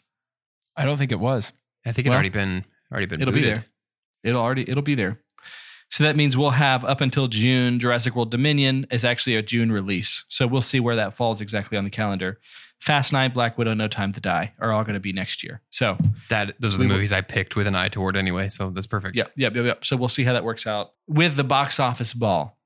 I 0.77 0.85
don't 0.85 0.99
think 0.99 1.11
it 1.13 1.21
was. 1.21 1.53
I 1.87 1.93
think 1.93 2.07
it 2.07 2.11
Well, 2.11 2.17
already 2.17 2.29
been 2.29 2.65
already 2.93 3.07
been. 3.07 3.23
It'll 3.23 3.33
be 3.33 3.41
booted. 3.41 3.57
there. 3.57 3.65
It'll 4.25 4.43
already. 4.43 4.69
It'll 4.69 4.83
be 4.83 4.95
there. 4.97 5.21
So 5.91 6.05
that 6.05 6.17
means 6.17 6.37
we'll 6.37 6.51
have 6.51 6.85
up 6.85 7.01
until 7.01 7.27
June. 7.27 7.79
Jurassic 7.81 8.15
World 8.15 8.31
Dominion 8.31 8.87
is 8.91 9.05
actually 9.05 9.37
a 9.37 9.43
June 9.43 9.73
release. 9.73 10.25
So 10.29 10.47
we'll 10.47 10.61
see 10.61 10.79
where 10.81 10.97
that 10.97 11.17
falls 11.17 11.41
exactly 11.41 11.77
on 11.77 11.85
the 11.85 11.91
calendar. 11.91 12.39
Fast 12.79 13.13
Nine, 13.13 13.33
Black 13.33 13.59
Widow, 13.59 13.75
No 13.75 13.89
Time 13.89 14.13
to 14.13 14.21
Die 14.21 14.55
are 14.59 14.73
all 14.73 14.85
going 14.85 14.95
to 14.95 15.01
be 15.01 15.13
next 15.13 15.43
year. 15.45 15.61
So 15.71 15.99
That 16.29 16.55
those 16.61 16.75
are 16.75 16.77
the 16.79 16.83
We 16.85 16.87
will- 16.89 16.95
movies 16.95 17.13
I 17.13 17.21
picked 17.21 17.57
with 17.57 17.67
an 17.67 17.75
eye 17.75 17.89
toward 17.89 18.17
anyway. 18.17 18.49
So 18.49 18.71
that's 18.71 18.87
perfect. 18.87 19.17
Yep, 19.19 19.33
yep, 19.37 19.55
yep, 19.55 19.65
yep. 19.65 19.85
So 19.85 19.97
we'll 19.97 20.09
see 20.09 20.25
how 20.25 20.33
that 20.33 20.45
works 20.45 20.67
out 20.67 20.93
with 21.07 21.37
the 21.37 21.45
box 21.45 21.79
office 21.81 22.15
ball. 22.15 22.57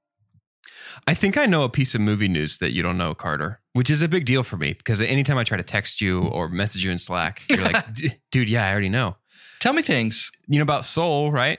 I 1.06 1.14
think 1.14 1.36
I 1.36 1.46
know 1.46 1.64
a 1.64 1.68
piece 1.68 1.94
of 1.94 2.00
movie 2.00 2.28
news 2.28 2.58
that 2.58 2.72
you 2.72 2.82
don't 2.82 2.96
know, 2.96 3.14
Carter, 3.14 3.60
which 3.72 3.90
is 3.90 4.02
a 4.02 4.08
big 4.08 4.24
deal 4.26 4.42
for 4.42 4.56
me 4.56 4.74
because 4.74 5.00
anytime 5.00 5.36
I 5.38 5.44
try 5.44 5.56
to 5.56 5.62
text 5.64 6.00
you 6.00 6.20
mm. 6.20 6.32
or 6.32 6.48
message 6.48 6.84
you 6.84 6.90
in 6.90 6.98
Slack, 6.98 7.42
you're 7.50 7.62
like, 7.62 7.94
"D- 7.94 8.12
dude, 8.30 8.48
yeah, 8.48 8.68
I 8.68 8.70
already 8.70 8.88
know. 8.88 9.16
Tell 9.60 9.72
me 9.72 9.82
things. 9.82 10.30
You 10.46 10.58
know 10.58 10.62
about 10.62 10.84
Soul, 10.84 11.32
right? 11.32 11.58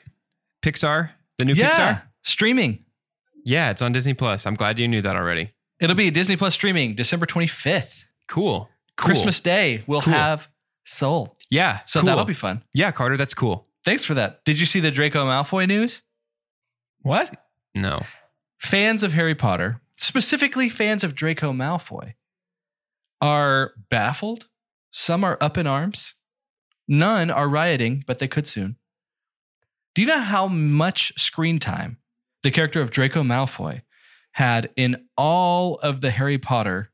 Pixar, 0.62 1.12
the 1.38 1.46
new 1.46 1.54
yeah, 1.54 1.70
Pixar. 1.72 2.02
streaming. 2.24 2.86
Yeah, 3.44 3.70
it's 3.72 3.82
on 3.82 3.92
Disney 3.92 4.14
Plus. 4.14 4.46
I'm 4.46 4.56
glad 4.56 4.80
you 4.80 4.88
knew 4.88 5.02
that 5.02 5.16
already. 5.16 5.52
It'll 5.80 5.96
be 5.96 6.10
Disney 6.12 6.36
Plus 6.38 6.54
streaming 6.54 6.96
December 6.96 7.26
25th. 7.26 8.06
Cool. 8.28 8.70
Cool. 8.98 9.06
Christmas 9.08 9.40
Day. 9.42 9.84
We'll 9.88 10.02
Cool. 10.02 10.14
have 10.14 10.48
Soul. 10.86 11.36
Yeah. 11.50 11.80
So 11.86 12.00
cool. 12.00 12.08
that'll 12.08 12.26
be 12.26 12.34
fun. 12.34 12.64
Yeah, 12.74 12.92
Carter, 12.92 13.18
that's 13.18 13.34
cool. 13.34 13.68
Thanks 13.84 14.04
for 14.04 14.14
that. 14.16 14.44
Did 14.46 14.60
you 14.60 14.66
see 14.66 14.80
the 14.80 14.90
Draco 14.92 15.26
Malfoy 15.26 15.68
news? 15.68 16.02
What? 17.02 17.36
No. 17.76 18.02
Fans 18.58 19.04
of 19.04 19.14
Harry 19.14 19.36
Potter, 19.36 19.82
specifically 19.96 20.70
fans 20.70 21.04
of 21.04 21.14
Draco 21.14 21.52
Malfoy, 21.52 22.14
are 23.22 23.74
baffled. 23.90 24.48
Some 24.92 25.24
are 25.24 25.38
up 25.42 25.58
in 25.58 25.68
arms. 25.68 26.16
None 26.88 27.30
are 27.30 27.50
rioting, 27.50 28.04
but 28.08 28.20
they 28.20 28.28
could 28.28 28.48
soon. 28.48 28.78
Do 29.96 30.02
you 30.02 30.08
know 30.08 30.20
how 30.20 30.48
much 30.48 31.14
screen 31.18 31.58
time 31.58 31.98
the 32.44 32.52
character 32.52 32.82
of 32.82 32.92
Draco 32.92 33.24
Malfoy 33.24 33.82
had 34.34 34.70
in 34.76 35.08
all 35.18 35.76
of 35.76 36.02
the 36.02 36.12
Harry 36.12 36.38
Potter 36.38 36.92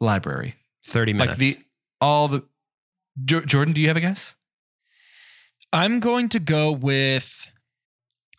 library? 0.00 0.54
30 0.86 1.14
minutes. 1.14 1.30
Like 1.30 1.38
the 1.38 1.58
all 2.00 2.28
the 2.28 2.44
Jo- 3.24 3.40
Jordan, 3.40 3.72
do 3.72 3.80
you 3.80 3.88
have 3.88 3.96
a 3.96 4.00
guess? 4.00 4.34
I'm 5.72 5.98
going 6.00 6.28
to 6.28 6.38
go 6.38 6.70
with 6.70 7.50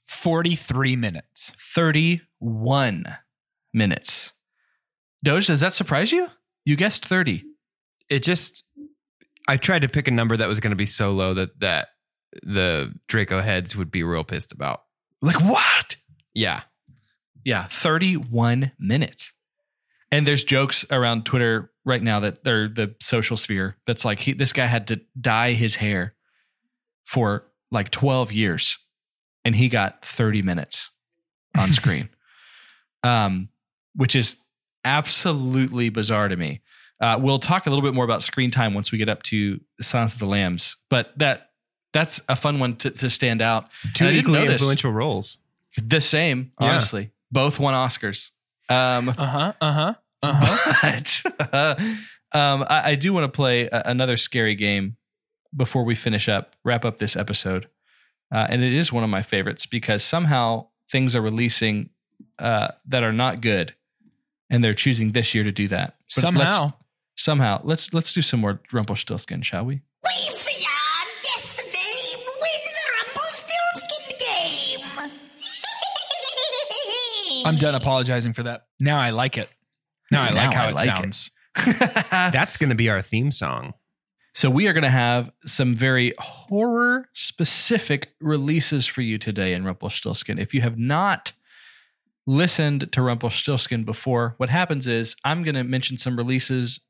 43 0.07 0.95
minutes. 0.95 1.53
31 1.59 3.17
minutes. 3.73 4.33
Doge, 5.23 5.47
does 5.47 5.61
that 5.61 5.73
surprise 5.73 6.11
you? 6.11 6.29
You 6.63 6.75
guessed 6.75 7.05
30. 7.05 7.43
It 8.09 8.21
just 8.21 8.63
I 9.47 9.57
tried 9.57 9.81
to 9.81 9.89
pick 9.89 10.07
a 10.07 10.11
number 10.11 10.37
that 10.37 10.47
was 10.47 10.59
going 10.59 10.71
to 10.71 10.77
be 10.77 10.85
so 10.85 11.11
low 11.11 11.33
that 11.33 11.59
that 11.59 11.87
the 12.43 12.93
Draco 13.07 13.41
heads 13.41 13.75
would 13.75 13.91
be 13.91 14.03
real 14.03 14.23
pissed 14.23 14.51
about. 14.51 14.83
Like 15.21 15.41
what? 15.41 15.95
Yeah. 16.33 16.61
Yeah, 17.43 17.67
31 17.67 18.71
minutes. 18.79 19.33
And 20.11 20.25
there's 20.27 20.43
jokes 20.43 20.85
around 20.91 21.25
Twitter 21.25 21.71
right 21.83 22.01
now 22.01 22.19
that 22.21 22.43
they're 22.43 22.67
the 22.67 22.95
social 23.01 23.37
sphere 23.37 23.77
that's 23.85 24.05
like 24.05 24.19
he, 24.19 24.33
this 24.33 24.53
guy 24.53 24.65
had 24.65 24.87
to 24.87 25.01
dye 25.19 25.53
his 25.53 25.75
hair 25.75 26.15
for 27.03 27.45
like 27.71 27.89
12 27.91 28.31
years 28.31 28.77
and 29.43 29.55
he 29.55 29.67
got 29.69 30.03
30 30.05 30.41
minutes 30.41 30.89
on 31.57 31.71
screen. 31.73 32.09
um, 33.03 33.49
which 33.95 34.15
is 34.15 34.37
absolutely 34.83 35.89
bizarre 35.89 36.27
to 36.27 36.35
me. 36.35 36.61
Uh, 37.01 37.17
we'll 37.21 37.39
talk 37.39 37.65
a 37.65 37.69
little 37.69 37.83
bit 37.83 37.93
more 37.93 38.05
about 38.05 38.23
screen 38.23 38.51
time 38.51 38.73
once 38.73 38.91
we 38.91 38.97
get 38.97 39.09
up 39.09 39.21
to 39.23 39.59
Silence 39.81 40.13
of 40.13 40.19
the 40.19 40.25
Lambs, 40.25 40.77
but 40.89 41.11
that 41.17 41.44
that's 41.95 42.19
a 42.29 42.35
fun 42.35 42.59
one 42.59 42.75
to, 42.77 42.91
to 42.91 43.09
stand 43.09 43.41
out. 43.41 43.67
Two 43.93 44.05
And 44.07 44.17
equally 44.17 44.39
know 44.39 44.45
this. 44.45 44.53
influential 44.61 44.91
roles. 44.91 45.37
The 45.81 46.01
same, 46.01 46.51
Yeah. 46.59 46.67
honestly. 46.71 47.11
Both 47.31 47.59
won 47.59 47.73
Oscars. 47.73 48.31
Um, 48.69 49.09
Uh 49.17 49.25
huh. 49.25 49.53
Uh 49.61 49.71
huh. 49.71 49.93
Uh 50.21 50.33
huh. 50.33 50.75
but 50.81 51.79
um, 52.39 52.65
I, 52.69 52.91
I 52.91 52.95
do 52.95 53.13
want 53.13 53.23
to 53.23 53.35
play 53.35 53.67
a, 53.71 53.81
another 53.85 54.17
scary 54.17 54.55
game 54.55 54.97
before 55.55 55.83
we 55.85 55.95
finish 55.95 56.27
up, 56.29 56.55
wrap 56.63 56.83
up 56.85 56.97
this 56.97 57.15
episode. 57.15 57.67
Uh, 58.33 58.45
and 58.49 58.63
it 58.63 58.73
is 58.73 58.91
one 58.91 59.03
of 59.03 59.09
my 59.09 59.21
favorites 59.21 59.65
because 59.65 60.03
somehow 60.03 60.67
things 60.91 61.15
are 61.15 61.21
releasing 61.21 61.89
uh, 62.39 62.69
that 62.87 63.03
are 63.03 63.13
not 63.13 63.39
good, 63.41 63.73
and 64.49 64.63
they're 64.63 64.73
choosing 64.73 65.11
this 65.13 65.33
year 65.33 65.43
to 65.43 65.51
do 65.51 65.67
that. 65.69 65.95
But 65.97 65.99
let's- 65.99 66.21
Somehow. 66.21 66.73
somehow, 67.15 67.61
let's 67.63 67.93
let's 67.93 68.11
do 68.13 68.21
some 68.21 68.39
more 68.41 68.59
Rumpelstiltskin, 68.73 69.41
shall 69.43 69.63
we? 69.65 69.81
I'm 77.45 77.55
done 77.57 77.75
apologizing 77.75 78.33
for 78.33 78.43
that. 78.43 78.65
Now 78.79 78.99
I 78.99 79.11
like 79.11 79.37
it. 79.37 79.49
Now 80.11 80.23
I 80.23 80.29
Now 80.29 80.35
like 80.35 80.53
how 80.53 80.65
I 80.65 80.69
it 80.69 80.75
like 80.75 80.87
it. 80.87 80.89
sounds. 80.89 81.31
That's 82.11 82.57
going 82.57 82.69
to 82.69 82.75
be 82.75 82.89
our 82.89 83.01
theme 83.01 83.31
song. 83.31 83.73
So 84.33 84.49
we 84.49 84.67
are 84.67 84.73
going 84.73 84.83
to 84.83 84.89
have 84.89 85.31
some 85.45 85.75
very 85.75 86.13
horror 86.19 87.07
specific 87.13 88.13
releases 88.19 88.85
for 88.85 89.01
you 89.01 89.17
today 89.17 89.53
in 89.53 89.63
Rumpelstiltskin. 89.63 90.37
If 90.39 90.53
you 90.53 90.59
have 90.61 90.77
not 90.77 91.31
listened 92.27 92.91
to 92.91 93.01
Rumpelstiltskin 93.01 93.85
before, 93.85 94.33
what 94.37 94.49
happens 94.49 94.87
is 94.87 95.15
I'm 95.23 95.43
going 95.43 95.55
to 95.55 95.63
mention 95.63 95.95
some 95.95 96.17
releases, 96.17 96.81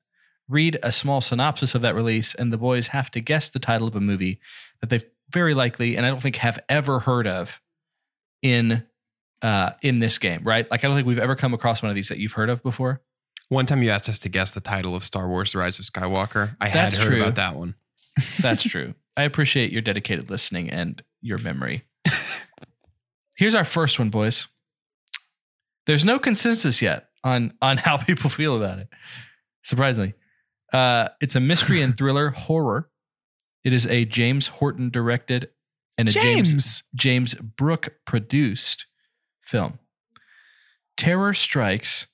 read 0.50 0.80
a 0.82 0.92
small 0.92 1.22
synopsis 1.22 1.76
of 1.76 1.82
that 1.84 1.94
release, 1.94 2.34
and 2.34 2.52
the 2.52 2.58
boys 2.58 2.88
have 2.88 3.12
to 3.12 3.20
guess 3.20 3.52
the 3.52 3.60
title 3.60 3.88
of 3.88 3.96
a 3.96 4.02
movie 4.02 4.40
that 4.82 4.90
they've 4.90 5.06
very 5.30 5.54
likely 5.54 5.96
and 5.96 6.06
I 6.06 6.10
don't 6.10 6.22
think 6.22 6.38
have 6.38 6.60
ever 6.70 7.00
heard 7.00 7.28
of 7.28 7.62
in 8.42 8.86
uh, 9.42 9.72
in 9.82 10.00
this 10.00 10.18
game. 10.18 10.42
Right? 10.44 10.70
Like 10.70 10.84
I 10.84 10.88
don't 10.88 10.96
think 10.96 11.08
we've 11.08 11.20
ever 11.20 11.36
come 11.36 11.54
across 11.54 11.82
one 11.82 11.90
of 11.90 11.96
these 11.96 12.10
that 12.10 12.18
you've 12.18 12.34
heard 12.34 12.50
of 12.50 12.64
before. 12.64 13.02
One 13.50 13.66
time 13.66 13.84
you 13.84 13.92
asked 13.92 14.10
us 14.10 14.20
to 14.20 14.30
guess 14.30 14.54
the 14.54 14.62
title 14.62 14.96
of 14.96 15.04
Star 15.04 15.28
Wars: 15.28 15.52
The 15.52 15.60
Rise 15.60 15.80
of 15.80 15.86
Skywalker. 15.86 16.56
I 16.60 16.70
That's 16.70 16.98
had 16.98 17.04
heard 17.04 17.12
true. 17.12 17.22
about 17.22 17.36
that 17.36 17.56
one. 17.56 17.76
That's 18.42 18.64
true. 18.70 18.94
I 19.18 19.24
appreciate 19.24 19.72
your 19.72 19.82
dedicated 19.82 20.30
listening 20.30 20.70
and 20.70 21.02
your 21.22 21.38
memory. 21.38 21.86
Here's 23.38 23.56
our 23.56 23.64
first 23.64 24.00
one, 24.00 24.10
boys. 24.10 24.48
There's 25.86 26.04
no 26.04 26.20
consensus 26.20 26.82
yet 26.82 27.08
on 27.24 27.54
on 27.62 27.78
how 27.78 27.98
people 27.98 28.30
feel 28.30 28.58
about 28.58 28.80
it. 28.80 28.90
Surprisingly, 29.64 30.14
uh, 30.74 31.10
it's 31.22 31.36
a 31.36 31.40
mystery 31.40 31.82
and 31.82 31.98
thriller 31.98 32.30
horror. 32.32 32.90
It 33.64 33.74
is 33.74 33.88
a 33.88 34.06
James 34.06 34.48
Horton 34.48 34.90
directed 34.90 35.50
and 35.98 36.08
a 36.08 36.12
James 36.12 36.50
James. 36.50 36.84
James 36.94 37.36
Brooke 37.36 37.94
produced 38.06 38.86
film. 39.46 39.80
Terror 40.98 41.34
strikes 41.34 42.08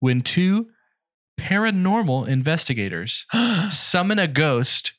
when 0.00 0.20
two 0.22 0.68
paranormal 1.38 2.28
investigators 2.28 3.26
summon 3.70 4.18
a 4.18 4.28
ghost 4.28 4.92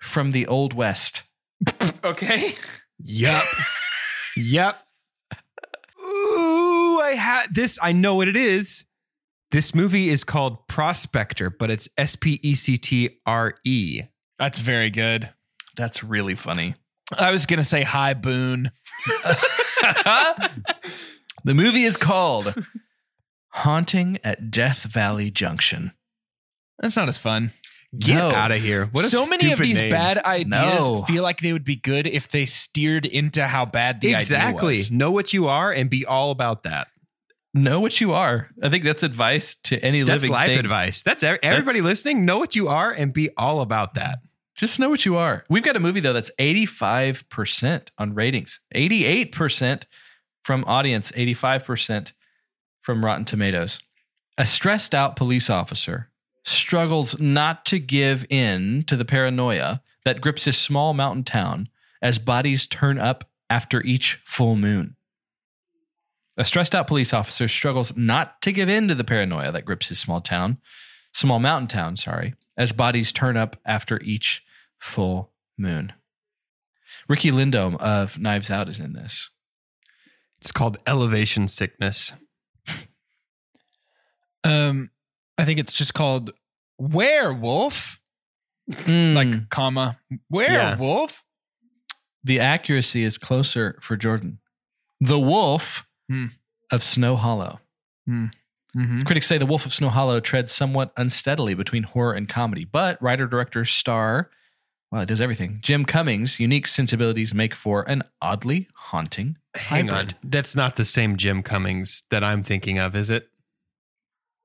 from 0.00 0.32
the 0.32 0.46
old 0.46 0.72
west. 0.72 1.22
okay. 2.04 2.54
Yep. 2.98 3.44
yep. 4.36 4.82
Ooh, 6.02 7.00
I 7.02 7.14
had 7.16 7.54
this. 7.54 7.78
I 7.82 7.92
know 7.92 8.14
what 8.14 8.28
it 8.28 8.36
is. 8.36 8.84
This 9.50 9.74
movie 9.74 10.10
is 10.10 10.22
called 10.22 10.66
Prospector, 10.68 11.50
but 11.50 11.70
it's 11.70 11.88
S 11.98 12.16
P 12.16 12.38
E 12.42 12.54
C 12.54 12.76
T 12.78 13.18
R 13.26 13.54
E. 13.64 14.02
That's 14.38 14.58
very 14.58 14.90
good. 14.90 15.30
That's 15.76 16.02
really 16.02 16.34
funny. 16.34 16.74
I 17.18 17.30
was 17.30 17.46
going 17.46 17.58
to 17.58 17.64
say 17.64 17.82
hi, 17.82 18.14
Boone. 18.14 18.70
the 21.44 21.54
movie 21.54 21.84
is 21.84 21.96
called 21.96 22.54
Haunting 23.50 24.18
at 24.24 24.50
Death 24.50 24.84
Valley 24.84 25.30
Junction. 25.30 25.92
That's 26.78 26.96
not 26.96 27.08
as 27.08 27.18
fun. 27.18 27.52
Get 27.98 28.14
No. 28.16 28.30
out 28.30 28.52
of 28.52 28.62
here. 28.62 28.86
What 28.92 29.04
a 29.04 29.08
so 29.08 29.26
many 29.26 29.50
of 29.50 29.58
these 29.58 29.80
name. 29.80 29.90
bad 29.90 30.18
ideas 30.18 30.88
No. 30.88 31.02
feel 31.02 31.24
like 31.24 31.40
they 31.40 31.52
would 31.52 31.64
be 31.64 31.74
good 31.76 32.06
if 32.06 32.28
they 32.28 32.46
steered 32.46 33.04
into 33.04 33.46
how 33.48 33.64
bad 33.64 34.00
the 34.00 34.14
Exactly. 34.14 34.68
idea 34.74 34.80
was. 34.82 34.90
Know 34.92 35.10
what 35.10 35.32
you 35.32 35.48
are 35.48 35.72
and 35.72 35.90
be 35.90 36.06
all 36.06 36.30
about 36.30 36.62
that. 36.62 36.86
Know 37.52 37.80
what 37.80 38.00
you 38.00 38.12
are. 38.12 38.48
I 38.62 38.68
think 38.68 38.84
that's 38.84 39.02
advice 39.02 39.56
to 39.64 39.76
any 39.84 40.04
That's 40.04 40.22
living 40.22 40.32
life 40.32 40.48
thing. 40.50 40.58
advice. 40.60 41.02
That's 41.02 41.24
ev- 41.24 41.40
everybody 41.42 41.80
listening. 41.80 42.24
Know 42.24 42.38
what 42.38 42.54
you 42.54 42.68
are 42.68 42.92
and 42.92 43.12
be 43.12 43.30
all 43.36 43.60
about 43.60 43.94
that. 43.94 44.20
Just 44.54 44.78
know 44.78 44.88
what 44.88 45.04
you 45.04 45.16
are. 45.16 45.44
We've 45.48 45.64
got 45.64 45.74
a 45.74 45.80
movie 45.80 45.98
though 45.98 46.12
that's 46.12 46.30
85% 46.38 47.90
on 47.98 48.14
ratings. 48.14 48.60
88% 48.72 49.82
from 50.42 50.64
audience, 50.66 51.12
85% 51.12 52.12
from 52.80 53.04
Rotten 53.04 53.24
Tomatoes. 53.24 53.80
A 54.38 54.46
stressed 54.46 54.94
out 54.94 55.16
police 55.16 55.50
officer 55.50 56.10
struggles 56.44 57.18
not 57.18 57.64
to 57.66 57.78
give 57.78 58.24
in 58.30 58.84
to 58.84 58.96
the 58.96 59.04
paranoia 59.04 59.82
that 60.04 60.20
grips 60.20 60.44
his 60.44 60.56
small 60.56 60.94
mountain 60.94 61.24
town 61.24 61.68
as 62.00 62.18
bodies 62.18 62.66
turn 62.66 62.98
up 62.98 63.28
after 63.50 63.82
each 63.82 64.20
full 64.24 64.56
moon. 64.56 64.96
A 66.36 66.44
stressed 66.44 66.74
out 66.74 66.86
police 66.86 67.12
officer 67.12 67.48
struggles 67.48 67.94
not 67.96 68.40
to 68.42 68.52
give 68.52 68.68
in 68.68 68.88
to 68.88 68.94
the 68.94 69.04
paranoia 69.04 69.52
that 69.52 69.66
grips 69.66 69.88
his 69.88 69.98
small 69.98 70.20
town, 70.20 70.58
small 71.12 71.38
mountain 71.38 71.68
town, 71.68 71.96
sorry, 71.96 72.34
as 72.56 72.72
bodies 72.72 73.12
turn 73.12 73.36
up 73.36 73.56
after 73.66 74.00
each 74.00 74.42
full 74.78 75.32
moon. 75.58 75.92
Riki 77.08 77.30
Lindhome 77.30 77.76
of 77.76 78.18
Knives 78.18 78.50
Out 78.50 78.68
is 78.68 78.80
in 78.80 78.94
this. 78.94 79.30
It's 80.40 80.52
called 80.52 80.78
elevation 80.86 81.48
sickness. 81.48 82.12
Um, 84.44 84.90
I 85.36 85.44
think 85.44 85.60
it's 85.60 85.72
just 85.72 85.94
called 85.94 86.30
werewolf, 86.78 87.98
Mm, 88.70 89.14
like 89.14 89.48
comma 89.50 89.98
werewolf. 90.30 91.24
the 92.22 92.38
accuracy 92.40 93.02
is 93.02 93.18
closer 93.18 93.76
for 93.82 93.96
Jordan. 93.96 94.38
The 95.00 95.18
Wolf 95.18 95.86
Hmm. 96.08 96.26
of 96.70 96.82
Snow 96.82 97.16
Hollow. 97.16 97.60
Mm-hmm. 98.08 99.00
Critics 99.02 99.26
say 99.26 99.38
The 99.38 99.46
Wolf 99.46 99.66
of 99.66 99.72
Snow 99.72 99.88
Hollow 99.88 100.20
treads 100.20 100.52
somewhat 100.52 100.92
unsteadily 100.96 101.54
between 101.54 101.82
horror 101.82 102.12
and 102.14 102.28
comedy, 102.28 102.64
but 102.64 103.00
writer 103.02 103.26
director 103.26 103.64
star, 103.64 104.30
well, 104.92 105.02
it 105.02 105.06
does 105.06 105.20
everything. 105.20 105.58
Jim 105.62 105.84
Cummings' 105.84 106.38
unique 106.40 106.66
sensibilities 106.68 107.34
make 107.34 107.54
for 107.54 107.82
an 107.88 108.02
oddly 108.22 108.68
haunting 108.74 109.36
Hang 109.54 109.88
hybrid. 109.88 110.14
on. 110.14 110.30
That's 110.30 110.54
not 110.54 110.76
the 110.76 110.84
same 110.84 111.16
Jim 111.16 111.42
Cummings 111.42 112.04
that 112.10 112.22
I'm 112.22 112.42
thinking 112.42 112.78
of, 112.78 112.94
is 112.94 113.10
it? 113.10 113.28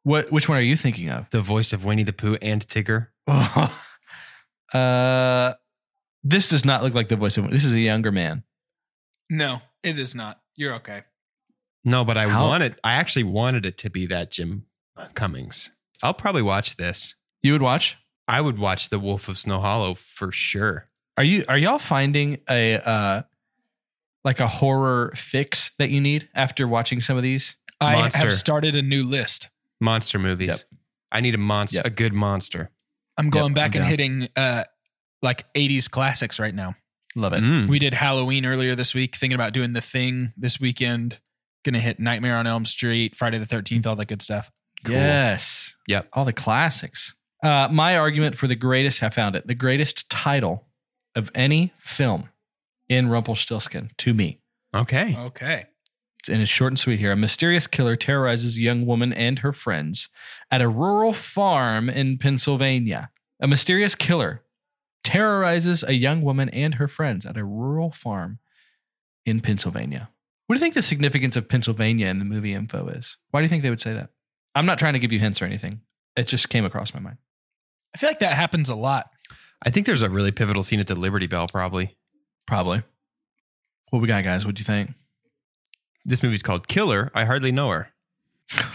What? 0.04 0.32
Which 0.32 0.48
one 0.50 0.58
are 0.58 0.62
you 0.62 0.76
thinking 0.78 1.10
of? 1.10 1.30
The 1.30 1.42
voice 1.42 1.74
of 1.74 1.84
Winnie 1.84 2.04
the 2.04 2.14
Pooh 2.14 2.38
and 2.42 2.66
Tigger. 2.66 3.08
uh, 4.74 5.54
this 6.24 6.50
does 6.50 6.66
not 6.66 6.84
look 6.84 6.94
like 6.94 7.08
the 7.10 7.16
voice 7.16 7.38
of. 7.38 7.50
This 7.52 7.66
is 7.66 7.74
a 7.74 7.80
younger 7.80 8.12
man. 8.12 8.44
No, 9.30 9.62
it 9.84 9.98
is 9.98 10.16
not. 10.16 10.40
You're 10.56 10.76
okay. 10.76 11.04
No, 11.84 12.04
but 12.04 12.18
I 12.18 12.28
How- 12.28 12.48
wanted 12.48 12.76
I 12.84 12.94
actually 12.94 13.24
wanted 13.24 13.66
it 13.66 13.78
to 13.80 13.90
be 13.90 14.06
that 14.08 14.32
Jim 14.32 14.66
Cummings. 15.14 15.70
I'll 16.04 16.14
probably 16.14 16.42
watch 16.42 16.78
this. 16.78 17.16
You 17.44 17.54
would 17.54 17.62
watch? 17.62 17.98
I 18.28 18.42
would 18.42 18.58
watch 18.58 18.90
The 18.90 19.00
Wolf 19.00 19.28
of 19.30 19.38
Snow 19.38 19.60
Hollow 19.60 19.94
for 19.94 20.32
sure. 20.32 20.90
Are 21.18 21.24
you? 21.24 21.46
Are 21.48 21.58
y'all 21.58 21.78
finding 21.78 22.40
a 22.50 22.76
uh, 22.78 23.22
like 24.26 24.42
a 24.42 24.48
horror 24.48 25.14
fix 25.16 25.72
that 25.80 25.90
you 25.90 26.02
need 26.02 26.28
after 26.36 26.68
watching 26.68 27.00
some 27.00 27.16
of 27.16 27.24
these? 27.24 27.56
I 27.80 27.94
Monster. 27.96 28.20
have 28.20 28.34
started 28.34 28.76
a 28.76 28.82
new 28.82 29.04
list. 29.04 29.50
Monster 29.80 30.20
movies. 30.20 30.48
Yep. 30.50 30.60
I 31.12 31.22
need 31.22 31.36
a 31.36 31.38
monster, 31.38 31.78
Yep. 31.78 31.86
a 31.86 31.90
good 31.92 32.14
monster. 32.14 32.72
I'm 33.18 33.30
going 33.30 33.52
Yep, 33.52 33.56
back 33.56 33.76
I'm 33.76 33.82
and 33.82 33.84
down. 33.84 33.90
hitting 33.90 34.30
uh 34.36 34.64
like 35.22 35.46
80s 35.54 35.90
classics 35.90 36.40
right 36.40 36.54
now. 36.54 36.76
Love 37.16 37.32
it. 37.34 37.42
Mm. 37.42 37.68
We 37.70 37.80
did 37.80 37.94
Halloween 37.94 38.46
earlier 38.46 38.76
this 38.76 38.94
week, 38.94 39.16
thinking 39.16 39.36
about 39.36 39.54
doing 39.54 39.72
the 39.74 39.80
thing 39.82 40.34
this 40.36 40.60
weekend. 40.60 41.20
Gonna 41.64 41.80
hit 41.80 42.00
Nightmare 42.00 42.36
on 42.38 42.46
Elm 42.48 42.66
Street, 42.66 43.16
Friday 43.16 43.38
the 43.38 43.46
13th, 43.46 43.88
all 43.88 43.96
that 43.96 44.08
good 44.08 44.22
stuff. 44.22 44.52
Yes. 44.88 45.76
Yep. 45.88 46.10
All 46.14 46.26
the 46.26 46.34
classics. 46.34 47.14
Uh, 47.44 47.68
my 47.72 47.98
argument 47.98 48.36
for 48.36 48.48
the 48.48 48.56
greatest, 48.56 49.02
I 49.04 49.10
found 49.10 49.36
it, 49.36 49.48
the 49.48 49.56
greatest 49.56 50.10
title 50.10 50.68
of 51.16 51.32
any 51.36 51.74
film 51.80 52.30
in 52.90 53.10
Rumpelstiltskin 53.10 53.92
to 53.98 54.14
me. 54.14 54.42
Okay. 54.76 55.16
Okay. 55.18 55.66
It's 56.20 56.30
and 56.30 56.42
it's 56.42 56.52
short 56.52 56.72
and 56.72 56.80
sweet 56.80 57.00
here. 57.00 57.12
A 57.12 57.16
mysterious 57.16 57.68
killer 57.68 57.96
terrorizes 57.96 58.58
a 58.58 58.62
young 58.62 58.86
woman 58.86 59.14
and 59.14 59.40
her 59.40 59.52
friends 59.52 60.10
at 60.52 60.62
a 60.62 60.68
rural 60.68 61.14
farm 61.14 61.90
in 61.90 62.18
Pennsylvania. 62.18 63.10
A 63.40 63.48
mysterious 63.48 63.96
killer 63.96 64.44
terrorizes 65.04 65.84
a 65.84 65.94
young 65.94 66.22
woman 66.24 66.50
and 66.50 66.76
her 66.76 66.88
friends 66.88 67.26
at 67.26 67.38
a 67.38 67.46
rural 67.46 67.92
farm 67.92 68.40
in 69.26 69.40
Pennsylvania. 69.40 70.10
What 70.48 70.56
do 70.56 70.60
you 70.60 70.64
think 70.64 70.76
the 70.76 70.82
significance 70.82 71.36
of 71.36 71.50
Pennsylvania 71.50 72.08
in 72.08 72.20
the 72.20 72.26
movie 72.26 72.54
info 72.54 72.88
is? 72.88 73.18
Why 73.32 73.40
do 73.40 73.44
you 73.44 73.50
think 73.50 73.64
they 73.64 73.70
would 73.70 73.82
say 73.82 73.94
that? 73.94 74.10
I'm 74.54 74.66
not 74.66 74.80
trying 74.80 74.94
to 74.94 75.00
give 75.00 75.12
you 75.12 75.20
hints 75.20 75.42
or 75.42 75.46
anything. 75.46 75.82
It 76.16 76.28
just 76.28 76.50
came 76.50 76.66
across 76.66 76.94
my 76.94 77.00
mind. 77.00 77.18
I 77.94 77.98
feel 77.98 78.10
like 78.10 78.20
that 78.20 78.34
happens 78.34 78.70
a 78.70 78.76
lot. 78.76 79.12
I 79.64 79.70
think 79.70 79.86
there's 79.86 80.02
a 80.02 80.10
really 80.10 80.32
pivotal 80.32 80.64
scene 80.64 80.80
at 80.80 80.88
the 80.88 80.96
Liberty 80.96 81.28
Bell, 81.28 81.48
probably. 81.48 81.98
Probably. 82.48 82.84
What 83.90 84.02
we 84.02 84.08
got, 84.08 84.24
guys? 84.24 84.46
What 84.46 84.56
do 84.56 84.60
you 84.60 84.66
think? 84.66 84.92
This 86.06 86.22
movie's 86.22 86.44
called 86.44 86.68
Killer. 86.68 87.12
I 87.16 87.26
hardly 87.26 87.52
know 87.52 87.70
her. 87.70 87.90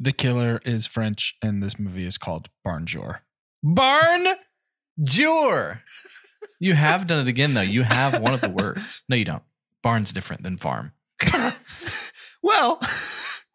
The 0.00 0.12
killer 0.12 0.60
is 0.64 0.86
French, 0.86 1.34
and 1.42 1.60
this 1.60 1.76
movie 1.76 2.06
is 2.06 2.18
called 2.18 2.50
Barnjour. 2.64 3.18
Barn 3.64 4.28
Jur. 5.02 5.82
You 6.60 6.74
have 6.74 7.08
done 7.08 7.22
it 7.22 7.28
again, 7.28 7.54
though. 7.54 7.62
You 7.62 7.82
have 7.82 8.20
one 8.20 8.32
of 8.32 8.40
the 8.40 8.48
words. 8.48 9.02
No, 9.08 9.16
you 9.16 9.24
don't. 9.24 9.42
Barn's 9.82 10.12
different 10.12 10.44
than 10.44 10.56
farm. 10.56 10.92
Well, 12.44 12.78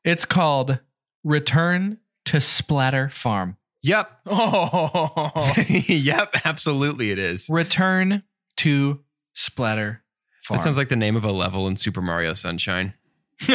It's 0.04 0.26
called 0.26 0.80
Return 1.24 2.00
to 2.26 2.42
Splatter 2.42 3.08
Farm. 3.08 3.56
yep. 3.82 4.12
Oh, 4.30 5.54
yep, 5.70 6.36
absolutely 6.44 7.12
it 7.12 7.20
is. 7.20 7.48
Return 7.50 8.24
to 8.58 9.04
Splatter 9.34 10.04
Farm. 10.44 10.58
That 10.58 10.64
sounds 10.64 10.78
like 10.78 10.90
the 10.90 10.96
name 10.96 11.16
of 11.16 11.24
a 11.24 11.32
level 11.32 11.68
in 11.68 11.76
Super 11.76 12.02
Mario 12.02 12.34
Sunshine. 12.34 12.94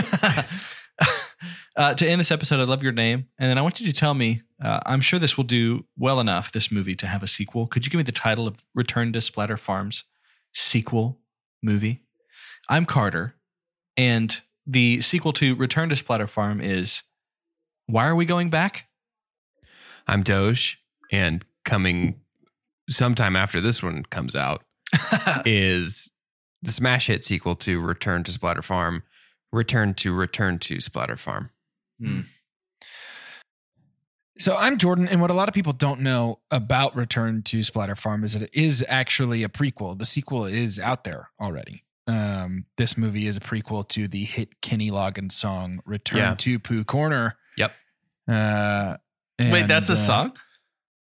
uh, 1.77 1.95
to 1.95 2.09
end 2.09 2.21
this 2.21 2.31
episode, 2.31 2.61
I 2.61 2.65
love 2.65 2.83
your 2.83 2.93
name. 2.93 3.27
And 3.39 3.51
then 3.51 3.59
I 3.59 3.63
want 3.63 3.81
you 3.81 3.87
to 3.87 3.93
tell 3.93 4.15
me 4.15 4.41
uh, 4.63 4.81
I'm 4.87 5.01
sure 5.01 5.19
this 5.19 5.37
will 5.37 5.45
do 5.45 5.85
well 5.97 6.21
enough, 6.21 6.51
this 6.51 6.73
movie, 6.73 6.95
to 6.97 7.07
have 7.07 7.23
a 7.23 7.27
sequel. 7.27 7.67
Could 7.67 7.85
you 7.85 7.91
give 7.91 7.99
me 7.99 8.05
the 8.05 8.13
title 8.13 8.47
of 8.47 8.65
Return 8.75 9.13
to 9.13 9.21
Splatter 9.21 9.57
Farms 9.57 10.05
sequel 10.53 11.21
movie? 11.63 12.03
I'm 12.69 12.87
Carter. 12.87 13.35
And 13.97 14.41
the 14.67 15.01
sequel 15.01 15.33
to 15.35 15.55
Return 15.55 15.89
to 15.91 15.97
Splatter 15.97 16.27
Farm 16.27 16.61
is 16.61 17.03
Why 17.87 18.07
Are 18.07 18.15
We 18.15 18.25
Going 18.25 18.51
Back? 18.51 18.87
I'm 20.07 20.23
Doge, 20.23 20.79
and 21.13 21.45
coming 21.65 22.21
sometime 22.89 23.37
after 23.37 23.61
this 23.61 23.83
one 23.83 24.05
comes 24.05 24.35
out 24.35 24.63
is 25.47 26.13
the 26.63 26.73
smash 26.73 27.07
hit 27.07 27.25
sequel 27.25 27.57
to 27.57 27.81
Return 27.81 28.25
to 28.25 28.33
Splatter 28.33 28.63
Farm, 28.63 29.03
Return 29.53 29.95
to 29.95 30.13
Return 30.13 30.59
to 30.61 30.81
Splatter 30.81 31.17
Farm. 31.17 31.51
Hmm. 32.01 32.21
So 34.39 34.57
I'm 34.57 34.79
Jordan, 34.79 35.09
and 35.09 35.21
what 35.21 35.31
a 35.31 35.35
lot 35.35 35.49
of 35.49 35.55
people 35.55 35.73
don't 35.73 36.01
know 36.01 36.39
about 36.51 36.95
Return 36.95 37.43
to 37.45 37.63
Splatter 37.65 37.97
Farm 37.97 38.23
is 38.23 38.35
that 38.35 38.43
it 38.43 38.51
is 38.53 38.85
actually 38.89 39.43
a 39.43 39.49
prequel. 39.49 39.99
The 39.99 40.07
sequel 40.07 40.45
is 40.45 40.79
out 40.79 41.03
there 41.03 41.31
already. 41.41 41.83
Um, 42.07 42.67
this 42.77 42.97
movie 42.97 43.27
is 43.27 43.37
a 43.37 43.41
prequel 43.41 43.87
to 43.89 44.07
the 44.07 44.23
hit 44.25 44.61
Kenny 44.61 44.91
Loggins 44.93 45.33
song 45.33 45.81
"Return 45.85 46.19
Yeah. 46.19 46.35
to 46.37 46.59
Pooh 46.61 46.85
Corner." 46.85 47.37
Yep. 47.57 47.73
Uh, 48.29 48.97
Wait, 49.41 49.67
that's 49.67 49.89
a 49.89 49.95
uh, 49.95 49.97
song? 49.97 50.37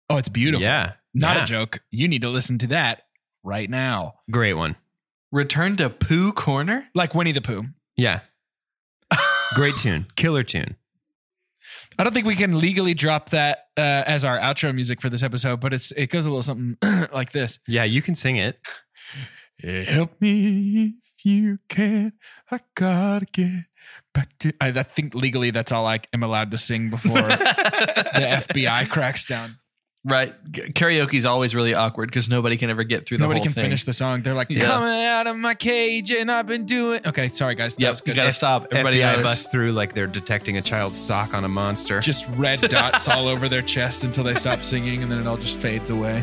Oh, 0.08 0.16
it's 0.16 0.28
beautiful. 0.30 0.62
Yeah. 0.62 0.94
not 1.12 1.36
Yeah. 1.36 1.42
a 1.42 1.46
joke. 1.46 1.80
You 1.90 2.08
need 2.08 2.22
to 2.22 2.28
listen 2.30 2.56
to 2.58 2.66
that 2.68 3.02
right 3.46 3.70
now, 3.70 4.14
Great 4.30 4.54
one. 4.54 4.76
Return 5.32 5.76
to 5.76 5.88
Pooh 5.90 6.32
Corner? 6.32 6.88
like 6.94 7.14
Winnie 7.14 7.32
the 7.32 7.40
Pooh. 7.40 7.64
Yeah. 7.96 8.20
Great 9.54 9.76
tune. 9.76 10.06
Killer 10.16 10.42
tune. 10.42 10.76
I 11.98 12.04
don't 12.04 12.12
think 12.12 12.26
we 12.26 12.36
can 12.36 12.58
legally 12.58 12.94
drop 12.94 13.30
that 13.30 13.58
uh, 13.76 13.80
as 14.06 14.24
our 14.24 14.38
outro 14.38 14.74
music 14.74 15.00
for 15.00 15.08
this 15.08 15.22
episode, 15.22 15.60
but 15.60 15.72
it's 15.72 15.92
it 15.92 16.10
goes 16.10 16.26
a 16.26 16.28
little 16.30 16.42
something 16.42 16.76
like 17.12 17.32
this. 17.32 17.58
Yeah, 17.66 17.84
you 17.84 18.02
can 18.02 18.14
sing 18.14 18.36
it. 18.36 18.58
Help 19.62 20.20
me 20.20 20.94
if 21.02 21.24
you 21.24 21.58
can. 21.68 22.12
I 22.50 22.60
gotta 22.74 23.26
get 23.26 23.64
back 24.12 24.36
to. 24.40 24.52
I, 24.60 24.68
I 24.68 24.82
think 24.82 25.14
legally 25.14 25.50
that's 25.50 25.72
all 25.72 25.86
I 25.86 26.00
am 26.12 26.22
allowed 26.22 26.50
to 26.50 26.58
sing 26.58 26.90
before 26.90 27.22
the 27.22 28.42
FBI 28.52 28.88
cracks 28.90 29.26
down. 29.26 29.56
Right. 30.08 30.32
G- 30.52 30.62
Karaoke's 30.72 31.24
always 31.24 31.52
really 31.52 31.74
awkward 31.74 32.06
because 32.10 32.28
nobody 32.28 32.56
can 32.56 32.70
ever 32.70 32.84
get 32.84 33.06
through 33.06 33.18
the 33.18 33.22
Nobody 33.24 33.40
whole 33.40 33.46
can 33.46 33.52
thing. 33.54 33.64
finish 33.64 33.82
the 33.82 33.92
song. 33.92 34.22
They're 34.22 34.34
like 34.34 34.48
Yeah. 34.48 34.60
coming 34.60 35.04
out 35.04 35.26
of 35.26 35.36
my 35.36 35.54
cage, 35.54 36.12
and 36.12 36.30
I've 36.30 36.46
been 36.46 36.64
doing. 36.64 37.00
Okay, 37.04 37.26
sorry 37.28 37.56
guys. 37.56 37.74
That 37.74 37.80
Yep, 37.82 37.90
was 37.90 37.98
you 38.00 38.04
good. 38.06 38.16
gotta 38.16 38.30
stop. 38.32 38.68
Everybody 38.70 38.98
FBI 39.00 39.14
else. 39.14 39.22
bust 39.24 39.50
through 39.50 39.72
like 39.72 39.94
they're 39.94 40.06
detecting 40.06 40.58
a 40.58 40.62
child's 40.62 41.00
sock 41.00 41.34
on 41.34 41.44
a 41.44 41.48
monster. 41.48 41.98
Just 41.98 42.28
red 42.36 42.60
dots 42.60 43.08
all 43.08 43.26
over 43.26 43.48
their 43.48 43.62
chest 43.62 44.04
until 44.04 44.22
they 44.22 44.34
stop 44.34 44.62
singing, 44.62 45.02
and 45.02 45.10
then 45.10 45.18
it 45.18 45.26
all 45.26 45.36
just 45.36 45.56
fades 45.58 45.90
away. 45.90 46.22